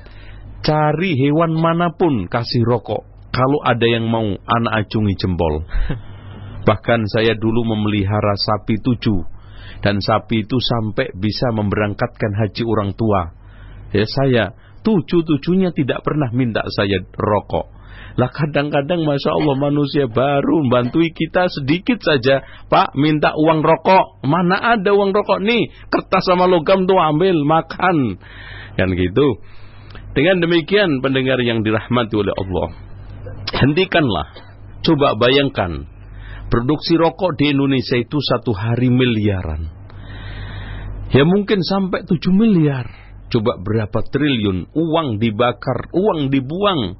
[0.64, 3.04] cari hewan mana pun kasih rokok.
[3.34, 5.60] Kalau ada yang mau, anak acungi jempol.
[6.66, 9.36] Bahkan saya dulu memelihara sapi tujuh.
[9.84, 13.36] Dan sapi itu sampai bisa memberangkatkan haji orang tua.
[13.92, 17.75] Ya saya, tujuh-tujuhnya tidak pernah minta saya rokok.
[18.16, 22.40] Lah kadang-kadang Masya Allah manusia baru membantui kita sedikit saja.
[22.72, 24.24] Pak minta uang rokok.
[24.24, 25.68] Mana ada uang rokok nih.
[25.92, 28.16] Kertas sama logam tuh ambil makan.
[28.80, 29.44] Kan gitu.
[30.16, 32.68] Dengan demikian pendengar yang dirahmati oleh Allah.
[33.52, 34.28] Hentikanlah.
[34.80, 35.84] Coba bayangkan.
[36.48, 39.68] Produksi rokok di Indonesia itu satu hari miliaran.
[41.12, 42.88] Ya mungkin sampai 7 miliar.
[43.28, 46.96] Coba berapa triliun uang dibakar, uang dibuang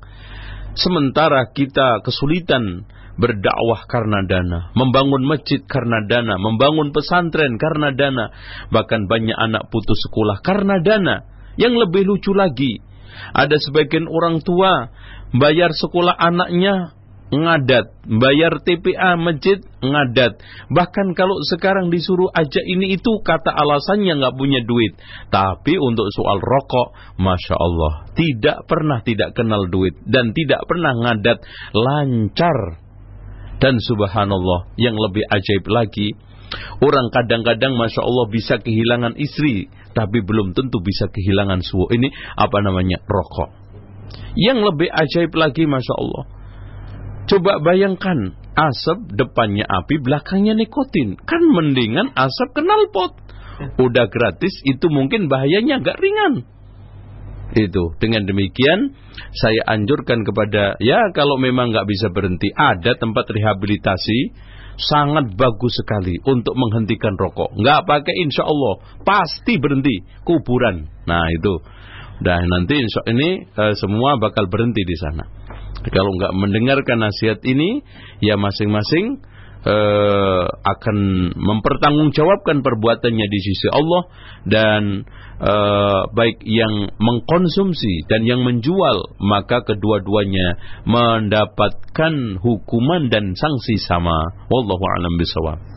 [0.76, 2.84] Sementara kita kesulitan
[3.16, 8.28] berdakwah karena dana, membangun masjid karena dana, membangun pesantren karena dana,
[8.68, 11.24] bahkan banyak anak putus sekolah karena dana.
[11.56, 12.84] Yang lebih lucu lagi,
[13.32, 14.92] ada sebagian orang tua
[15.32, 16.92] bayar sekolah anaknya
[17.34, 20.38] ngadat, bayar TPA masjid ngadat.
[20.70, 24.94] Bahkan kalau sekarang disuruh aja ini itu kata alasannya nggak punya duit.
[25.34, 31.38] Tapi untuk soal rokok, masya Allah tidak pernah tidak kenal duit dan tidak pernah ngadat
[31.74, 32.58] lancar.
[33.56, 36.12] Dan subhanallah yang lebih ajaib lagi,
[36.78, 41.88] orang kadang-kadang masya Allah bisa kehilangan istri, tapi belum tentu bisa kehilangan suhu.
[41.88, 43.50] Ini apa namanya rokok.
[44.36, 46.35] Yang lebih ajaib lagi masya Allah
[47.26, 51.18] Coba bayangkan, asap depannya api, belakangnya nikotin.
[51.26, 53.18] Kan mendingan asap kenal pot.
[53.82, 56.46] Udah gratis, itu mungkin bahayanya agak ringan.
[57.56, 58.94] Itu, dengan demikian
[59.32, 64.34] saya anjurkan kepada, ya kalau memang nggak bisa berhenti, ada tempat rehabilitasi,
[64.76, 67.56] sangat bagus sekali untuk menghentikan rokok.
[67.56, 70.90] Nggak pakai insya Allah, pasti berhenti, kuburan.
[71.08, 71.54] Nah itu,
[72.20, 75.35] dan nanti insya ini uh, semua bakal berhenti di sana.
[75.84, 77.84] Kalau nggak mendengarkan nasihat ini,
[78.24, 79.20] ya masing-masing
[79.66, 80.96] uh, akan
[81.34, 84.02] mempertanggungjawabkan perbuatannya di sisi Allah
[84.46, 84.82] dan
[85.42, 94.16] uh, baik yang mengkonsumsi dan yang menjual maka kedua-duanya mendapatkan hukuman dan sanksi sama.
[94.48, 95.75] Wallahu a'lam bishawab.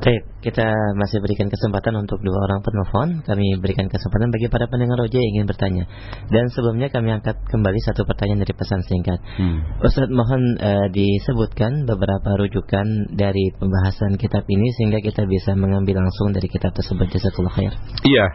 [0.00, 0.64] Baik, kita
[0.96, 3.20] masih berikan kesempatan untuk dua orang penelpon.
[3.20, 5.84] Kami berikan kesempatan bagi para pendengar Roja yang ingin bertanya.
[6.32, 9.20] Dan sebelumnya kami angkat kembali satu pertanyaan dari pesan singkat.
[9.36, 9.60] Hmm.
[9.84, 16.32] Ustaz mohon uh, disebutkan beberapa rujukan dari pembahasan kitab ini sehingga kita bisa mengambil langsung
[16.32, 17.04] dari kitab tersebut.
[17.12, 17.76] Jazakallah khair.
[18.00, 18.26] Iya.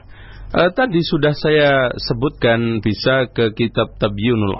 [0.53, 4.53] Uh, tadi sudah saya sebutkan bisa ke kitab Tabyunul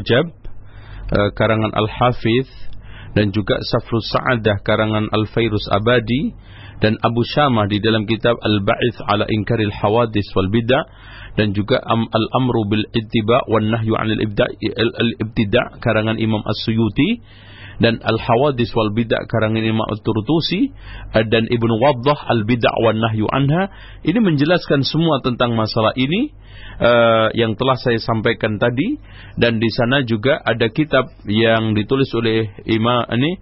[0.00, 0.32] Ujab
[1.12, 2.73] uh, karangan Al-Hafidh
[3.14, 6.34] dan juga Safrus Sa'adah karangan Al-Fairus Abadi
[6.82, 10.84] dan Abu Syamah di dalam kitab Al-Ba'ith ala Inkaril Hawadis wal Bid'ah
[11.38, 17.22] dan juga Al-Amru bil Ittiba' wan Nahyu 'anil Ibtida' karangan Imam As-Suyuti
[17.82, 20.74] dan Al-Hawadis wal Bid'ah karangan Imam At-Turtusi
[21.14, 23.70] dan Ibnu Waddah Al-Bid'ah wan Nahyu anha.
[24.06, 26.34] Ini menjelaskan semua tentang masalah ini
[26.80, 28.98] uh, yang telah saya sampaikan tadi.
[29.34, 33.38] Dan di sana juga ada kitab yang ditulis oleh Imam ini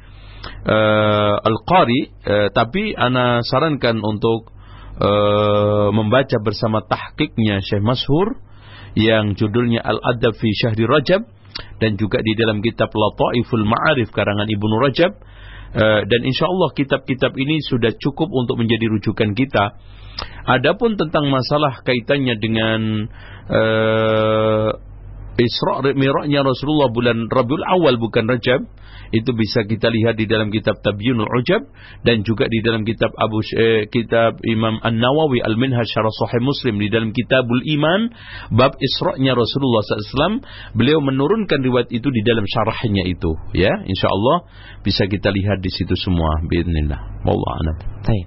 [0.69, 2.01] uh, Al-Qari.
[2.25, 4.53] Uh, tapi ana sarankan untuk
[5.01, 8.41] uh, membaca bersama tahqiqnya Syekh Mashur
[8.93, 11.25] yang judulnya Al-Adab fi Syahri Rajab
[11.81, 15.13] dan juga di dalam kitab Lataiful Ma'arif karangan Ibnu Rajab
[16.05, 19.81] dan insya Allah kitab-kitab ini sudah cukup untuk menjadi rujukan kita.
[20.45, 22.81] Adapun tentang masalah kaitannya dengan
[23.49, 24.71] uh,
[25.41, 28.69] Isra Mi'rajnya Rasulullah bulan Rabiul Awal bukan Rajab
[29.13, 31.63] itu bisa kita lihat di dalam kitab Tabyinul Ujab
[32.05, 36.89] dan juga di dalam kitab Abu eh, kitab Imam An-Nawawi Al-Minhaj Syarah Sahih Muslim di
[36.89, 38.13] dalam Kitabul Iman
[38.53, 40.43] bab Isra-nya Rasulullah SAW
[40.77, 44.49] beliau menurunkan riwayat itu di dalam syarahnya itu ya insyaallah
[44.83, 48.27] bisa kita lihat di situ semua bismillah wallahu a'lam Baik.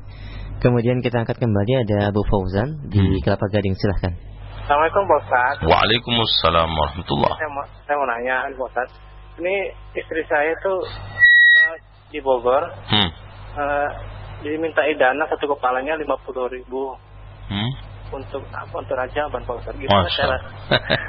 [0.64, 3.20] Kemudian kita angkat kembali ada Abu Fauzan di Hmm.
[3.22, 4.16] Kelapa Gading silahkan.
[4.66, 5.56] Assalamualaikum Pak Ustaz.
[5.62, 8.90] Waalaikumsalam warahmatullah Saya mau, saya mau nanya Pak Ustaz.
[9.36, 9.56] Ini
[9.96, 10.80] istri saya tuh
[11.60, 11.76] eh,
[12.12, 13.10] di Bogor hmm.
[13.60, 13.90] eh,
[14.44, 16.96] dimintai dana satu kepalanya lima puluh ribu
[17.46, 17.72] Hmm.
[18.10, 19.78] untuk apa untuk raja Pak Ustaz.
[19.78, 20.38] Gimana cara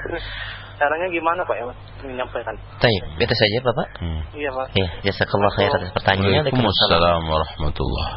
[0.79, 2.53] caranya gimana Pak ya Mas menyampaikan?
[2.77, 3.89] Baik, itu saja Bapak.
[4.05, 4.21] Hmm.
[4.37, 4.67] Iya Pak.
[4.77, 6.53] Ya, jazakallah khair atas pertanyaannya.
[6.53, 8.09] Waalaikumsalam warahmatullah.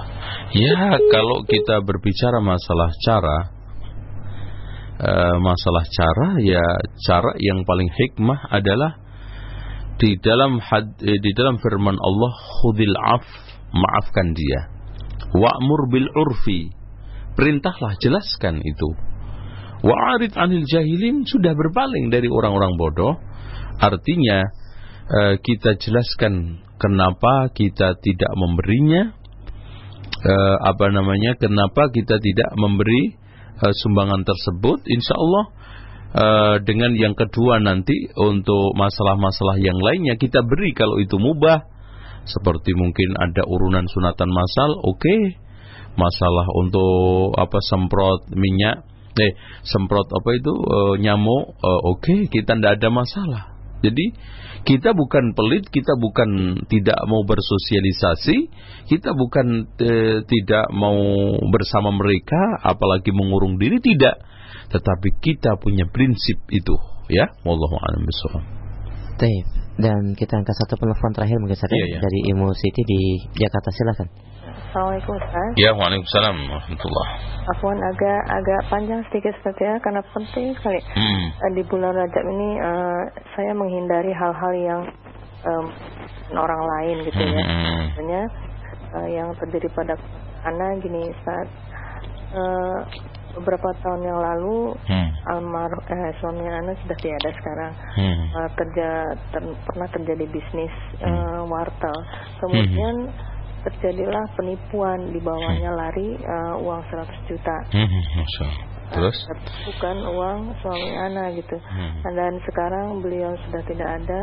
[0.51, 3.37] Ya, kalau kita berbicara masalah cara,
[4.99, 6.65] eh, masalah cara, ya
[7.07, 8.99] cara yang paling hikmah adalah
[9.99, 12.31] di dalam had, eh, di dalam firman Allah,
[12.63, 13.27] khudil af,
[13.75, 14.71] maafkan dia.
[15.35, 16.71] Wa'mur bil urfi,
[17.35, 18.89] perintahlah jelaskan itu.
[19.83, 23.19] Wa'arid anil jahilin sudah berpaling dari orang-orang bodoh.
[23.79, 24.49] Artinya
[25.07, 29.11] eh, kita jelaskan kenapa kita tidak memberinya
[30.23, 33.19] eh, apa namanya kenapa kita tidak memberi
[33.59, 35.51] sumbangan tersebut insya Allah
[36.13, 41.77] eh, dengan yang kedua nanti untuk masalah-masalah yang lainnya kita beri kalau itu mubah.
[42.29, 45.17] Seperti mungkin ada urunan sunatan masal oke.
[45.97, 48.85] Masalah untuk apa semprot minyak
[49.19, 49.33] eh
[49.65, 52.15] semprot apa itu eh, nyamuk eh, oke.
[52.29, 53.43] Kita tidak ada masalah.
[53.79, 54.11] Jadi
[54.67, 58.51] kita bukan pelit, kita bukan tidak mau bersosialisasi,
[58.91, 60.99] kita bukan eh, tidak mau
[61.47, 64.19] bersama mereka, apalagi mengurung diri tidak.
[64.69, 66.75] Tetapi kita punya prinsip itu,
[67.09, 67.25] ya.
[67.41, 68.43] Wallahu a'lam bishawab.
[69.19, 69.45] Baik.
[69.79, 71.99] Dan kita angkat satu penelpon terakhir mungkin saja Iya, iya.
[72.03, 72.99] dari Imu Siti di
[73.35, 74.07] Jakarta silakan.
[74.69, 75.49] Assalamualaikum Ustaz.
[75.57, 77.07] Ya, waalaikumsalam warahmatullah.
[77.49, 80.79] Afwan agak agak panjang sedikit Ustaz ya karena penting sekali.
[80.93, 81.25] Hmm.
[81.31, 83.01] Eh, Di bulan Rajab ini eh,
[83.33, 84.81] saya menghindari hal-hal yang
[85.47, 85.65] em,
[86.37, 87.33] orang lain gitu ya.
[87.33, 87.81] Hmm.
[87.91, 88.21] Misalnya
[88.93, 89.97] eh, yang terjadi pada
[90.45, 91.47] anak gini Ustaz.
[92.35, 92.77] Eh,
[93.33, 95.09] beberapa tahun yang lalu Hmm.
[95.29, 97.73] almarhum eh, suaminya anak sudah tiada sekarang.
[97.95, 98.19] Hmm.
[98.29, 98.89] Eh, terja
[99.29, 101.45] ter- pernah terjadi bisnis eh, Hmm.
[101.47, 101.97] wartel.
[102.39, 102.95] Kemudian
[103.59, 107.57] terjadilah penipuan di bawahnya lari eh, uang 100 juta.
[107.69, 107.87] Hmm.
[108.15, 108.65] Masya Allah.
[108.89, 109.17] Terus?
[109.29, 109.37] Nah,
[109.69, 111.57] bukan uang suami anak gitu.
[111.61, 112.01] Hmm.
[112.09, 114.21] Dan sekarang beliau sudah tidak ada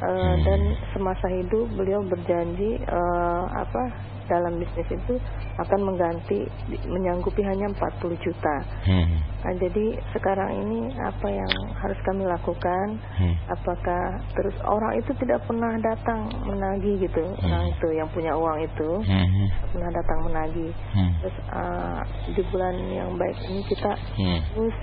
[0.00, 0.40] eh, Hmm.
[0.42, 0.60] dan
[0.92, 3.82] semasa hidup beliau berjanji eh, apa
[4.26, 5.18] dalam bisnis itu
[5.58, 6.46] akan mengganti
[6.86, 8.56] menyanggupi hanya 40 juta.
[8.86, 9.18] Hmm.
[9.42, 12.94] Nah, jadi sekarang ini apa yang harus kami lakukan?
[13.18, 13.34] Hmm.
[13.50, 18.90] Apakah terus orang itu tidak pernah datang menagih gitu, orang itu yang punya uang itu
[19.02, 19.50] Hmm.
[19.74, 20.72] pernah datang menagih.
[20.94, 21.10] Hmm.
[21.20, 22.00] Terus uh,
[22.30, 24.40] di bulan yang baik ini kita Hmm.
[24.54, 24.76] terus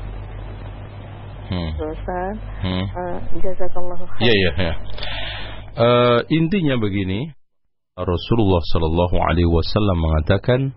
[1.48, 1.72] Hmm.
[1.80, 2.86] terusan Hmm.
[2.92, 4.74] uh, jazakallahu Iya iya ya.
[5.78, 7.30] Eh, intinya begini,
[7.94, 10.74] Rasulullah Shallallahu Alaihi Wasallam mengatakan,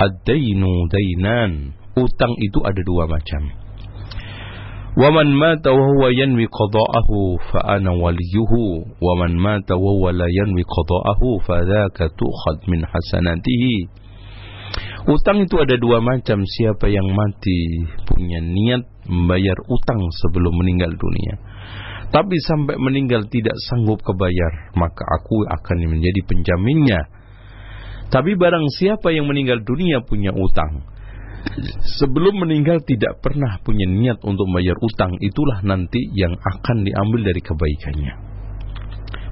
[0.00, 1.76] ad-dainu dainan.
[1.92, 3.52] Utang itu ada dua macam.
[4.96, 10.64] Waman mata wa huwa yanwi qada'ahu fa ana waliyuhu waman mata wa huwa la yanwi
[10.64, 13.92] qada'ahu fa dzaka tu'khad min hasanatihi
[15.06, 21.34] Utang itu ada dua macam Siapa yang mati punya niat membayar utang sebelum meninggal dunia.
[22.08, 27.00] Tapi sampai meninggal tidak sanggup kebayar Maka aku akan menjadi penjaminnya.
[28.08, 30.88] Tapi barang siapa yang meninggal dunia punya utang.
[32.00, 35.20] Sebelum meninggal tidak pernah punya niat untuk membayar utang.
[35.20, 38.12] Itulah nanti yang akan diambil dari kebaikannya.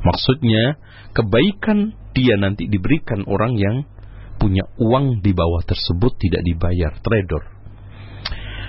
[0.04, 0.76] Maksudnya
[1.16, 3.88] kebaikan dia nanti diberikan orang yang
[4.36, 7.55] punya uang di bawah tersebut tidak dibayar trader.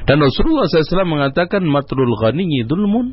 [0.08, 3.12] Dan Rasulullah SAW mengatakan matrul ghaniyi dulmun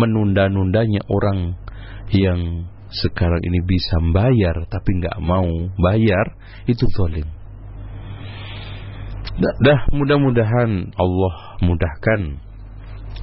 [0.00, 1.60] menunda-nundanya orang
[2.08, 7.28] yang sekarang ini bisa bayar tapi nggak mau bayar itu zalim.
[9.32, 11.34] Dah, dah mudah-mudahan Allah
[11.64, 12.20] mudahkan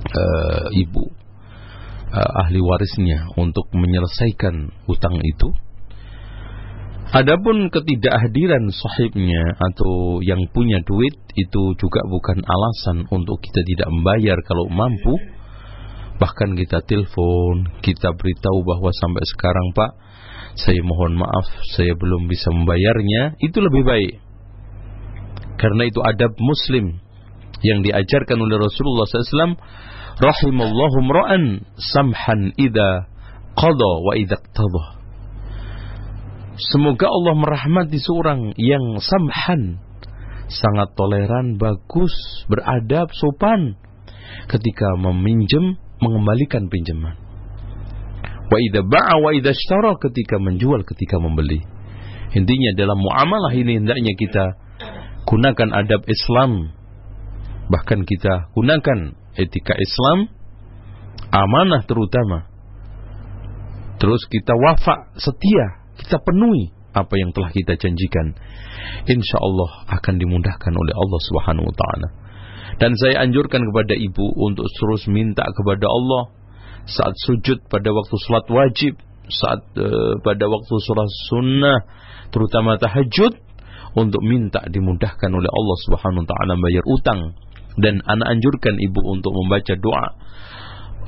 [0.09, 1.09] eh, ibu
[2.13, 5.49] eh, ahli warisnya untuk menyelesaikan utang itu.
[7.09, 14.37] Adapun ketidakhadiran sahibnya atau yang punya duit itu juga bukan alasan untuk kita tidak membayar
[14.45, 15.17] kalau mampu.
[16.21, 19.91] Bahkan kita telepon, kita beritahu bahwa sampai sekarang Pak,
[20.53, 24.13] saya mohon maaf saya belum bisa membayarnya, itu lebih baik.
[25.57, 27.01] Karena itu adab muslim
[27.65, 29.57] yang diajarkan oleh Rasulullah SAW.
[30.21, 33.09] Rahimallahu mra'an samhan idha
[33.57, 34.98] qada wa idha qtada.
[36.59, 39.79] Semoga Allah merahmati seorang yang samhan.
[40.51, 42.11] Sangat toleran, bagus,
[42.51, 43.79] beradab, sopan.
[44.51, 47.15] Ketika meminjam, mengembalikan pinjaman.
[48.49, 49.53] Wa idha ba'a wa idha
[50.03, 51.63] ketika menjual, ketika membeli.
[52.35, 54.45] Intinya dalam muamalah ini hendaknya kita
[55.29, 56.75] gunakan adab Islam.
[57.69, 60.33] Bahkan kita gunakan etika Islam,
[61.29, 62.49] amanah terutama.
[64.01, 68.33] Terus kita wafak setia, kita penuhi apa yang telah kita janjikan.
[69.05, 72.07] Insya Allah akan dimudahkan oleh Allah Subhanahu wa taala.
[72.79, 76.31] Dan saya anjurkan kepada ibu untuk terus minta kepada Allah
[76.87, 78.93] saat sujud pada waktu salat wajib,
[79.29, 81.79] saat uh, pada waktu sholat sunnah,
[82.33, 83.37] terutama tahajud,
[83.97, 87.19] untuk minta dimudahkan oleh Allah Subhanahu wa taala bayar utang
[87.79, 90.07] dan anak anjurkan ibu untuk membaca doa.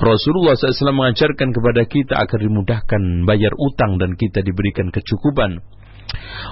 [0.02, 5.62] Rasulullah SAW mengajarkan kepada kita agar dimudahkan bayar utang dan kita diberikan kecukupan.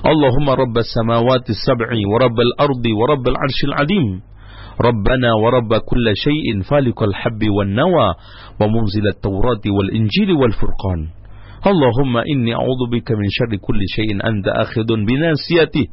[0.05, 4.07] Allahumma rabbas samawati sab'i wa rabbal ardi wa rabbal arshil adim.
[4.79, 8.07] ربنا ورب كل شيء فالق الحب والنوى
[8.61, 11.01] ومنزل التوراة والإنجيل والفرقان
[11.67, 15.85] اللهم إني أعوذ بك من شر كل شيء أنت أخذ بناسيته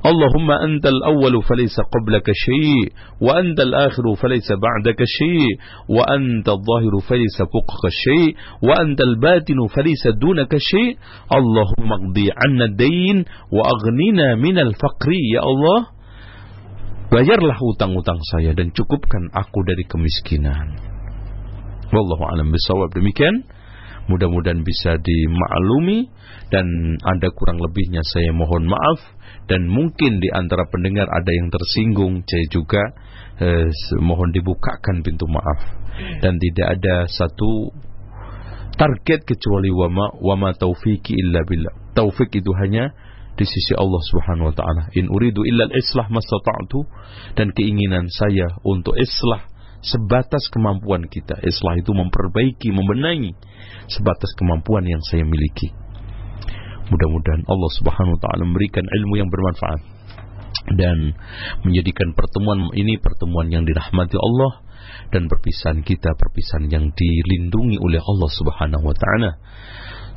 [0.00, 2.88] Allahumma antal awwalu falaysa qablaka syai'
[3.20, 5.60] wa antal akhiru falaysa ba'daka syai'
[5.92, 8.32] wa antal zahiru falaysa fawqaka syai'
[8.64, 10.96] wa antal batinu falaysa dunaka syai'
[11.28, 15.92] Allahumma qdi 'anna ad-dain wa aghnina minal faqri ya Allah.
[17.12, 20.80] Bayarlah hutang-hutang saya dan cukupkan aku dari kemiskinan.
[21.92, 23.44] Wallahu alam bisawab demikian
[24.10, 26.10] mudah-mudahan bisa dimaklumi
[26.50, 26.66] dan
[27.06, 29.19] ada kurang lebihnya saya mohon maaf
[29.50, 32.82] dan mungkin di antara pendengar ada yang tersinggung saya juga
[33.42, 33.66] eh,
[33.98, 35.60] mohon dibukakan pintu maaf
[36.22, 37.74] dan tidak ada satu
[38.78, 41.92] target kecuali wama wama taufiki illa billah.
[41.92, 42.94] Taufik itu hanya
[43.36, 44.82] di sisi Allah Subhanahu wa taala.
[44.96, 46.86] In uridu illa al-islah mastata'tu
[47.36, 49.50] dan keinginan saya untuk islah
[49.80, 51.40] sebatas kemampuan kita.
[51.44, 53.32] Islah itu memperbaiki, membenahi
[53.88, 55.72] sebatas kemampuan yang saya miliki.
[56.90, 59.80] Mudah-mudahan Allah Subhanahu wa taala memberikan ilmu yang bermanfaat
[60.74, 61.14] dan
[61.62, 64.66] menjadikan pertemuan ini pertemuan yang dirahmati Allah
[65.14, 69.30] dan perpisahan kita perpisahan yang dilindungi oleh Allah Subhanahu wa taala.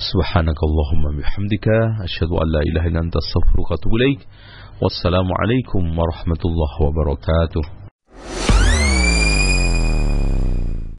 [0.02, 4.20] Subhanakallahumma bihamdika asyhadu an la ilaha illa anta astaghfiruka wa atubu ilaik.
[4.82, 5.32] Wassalamu
[5.94, 8.53] warahmatullahi wabarakatuh.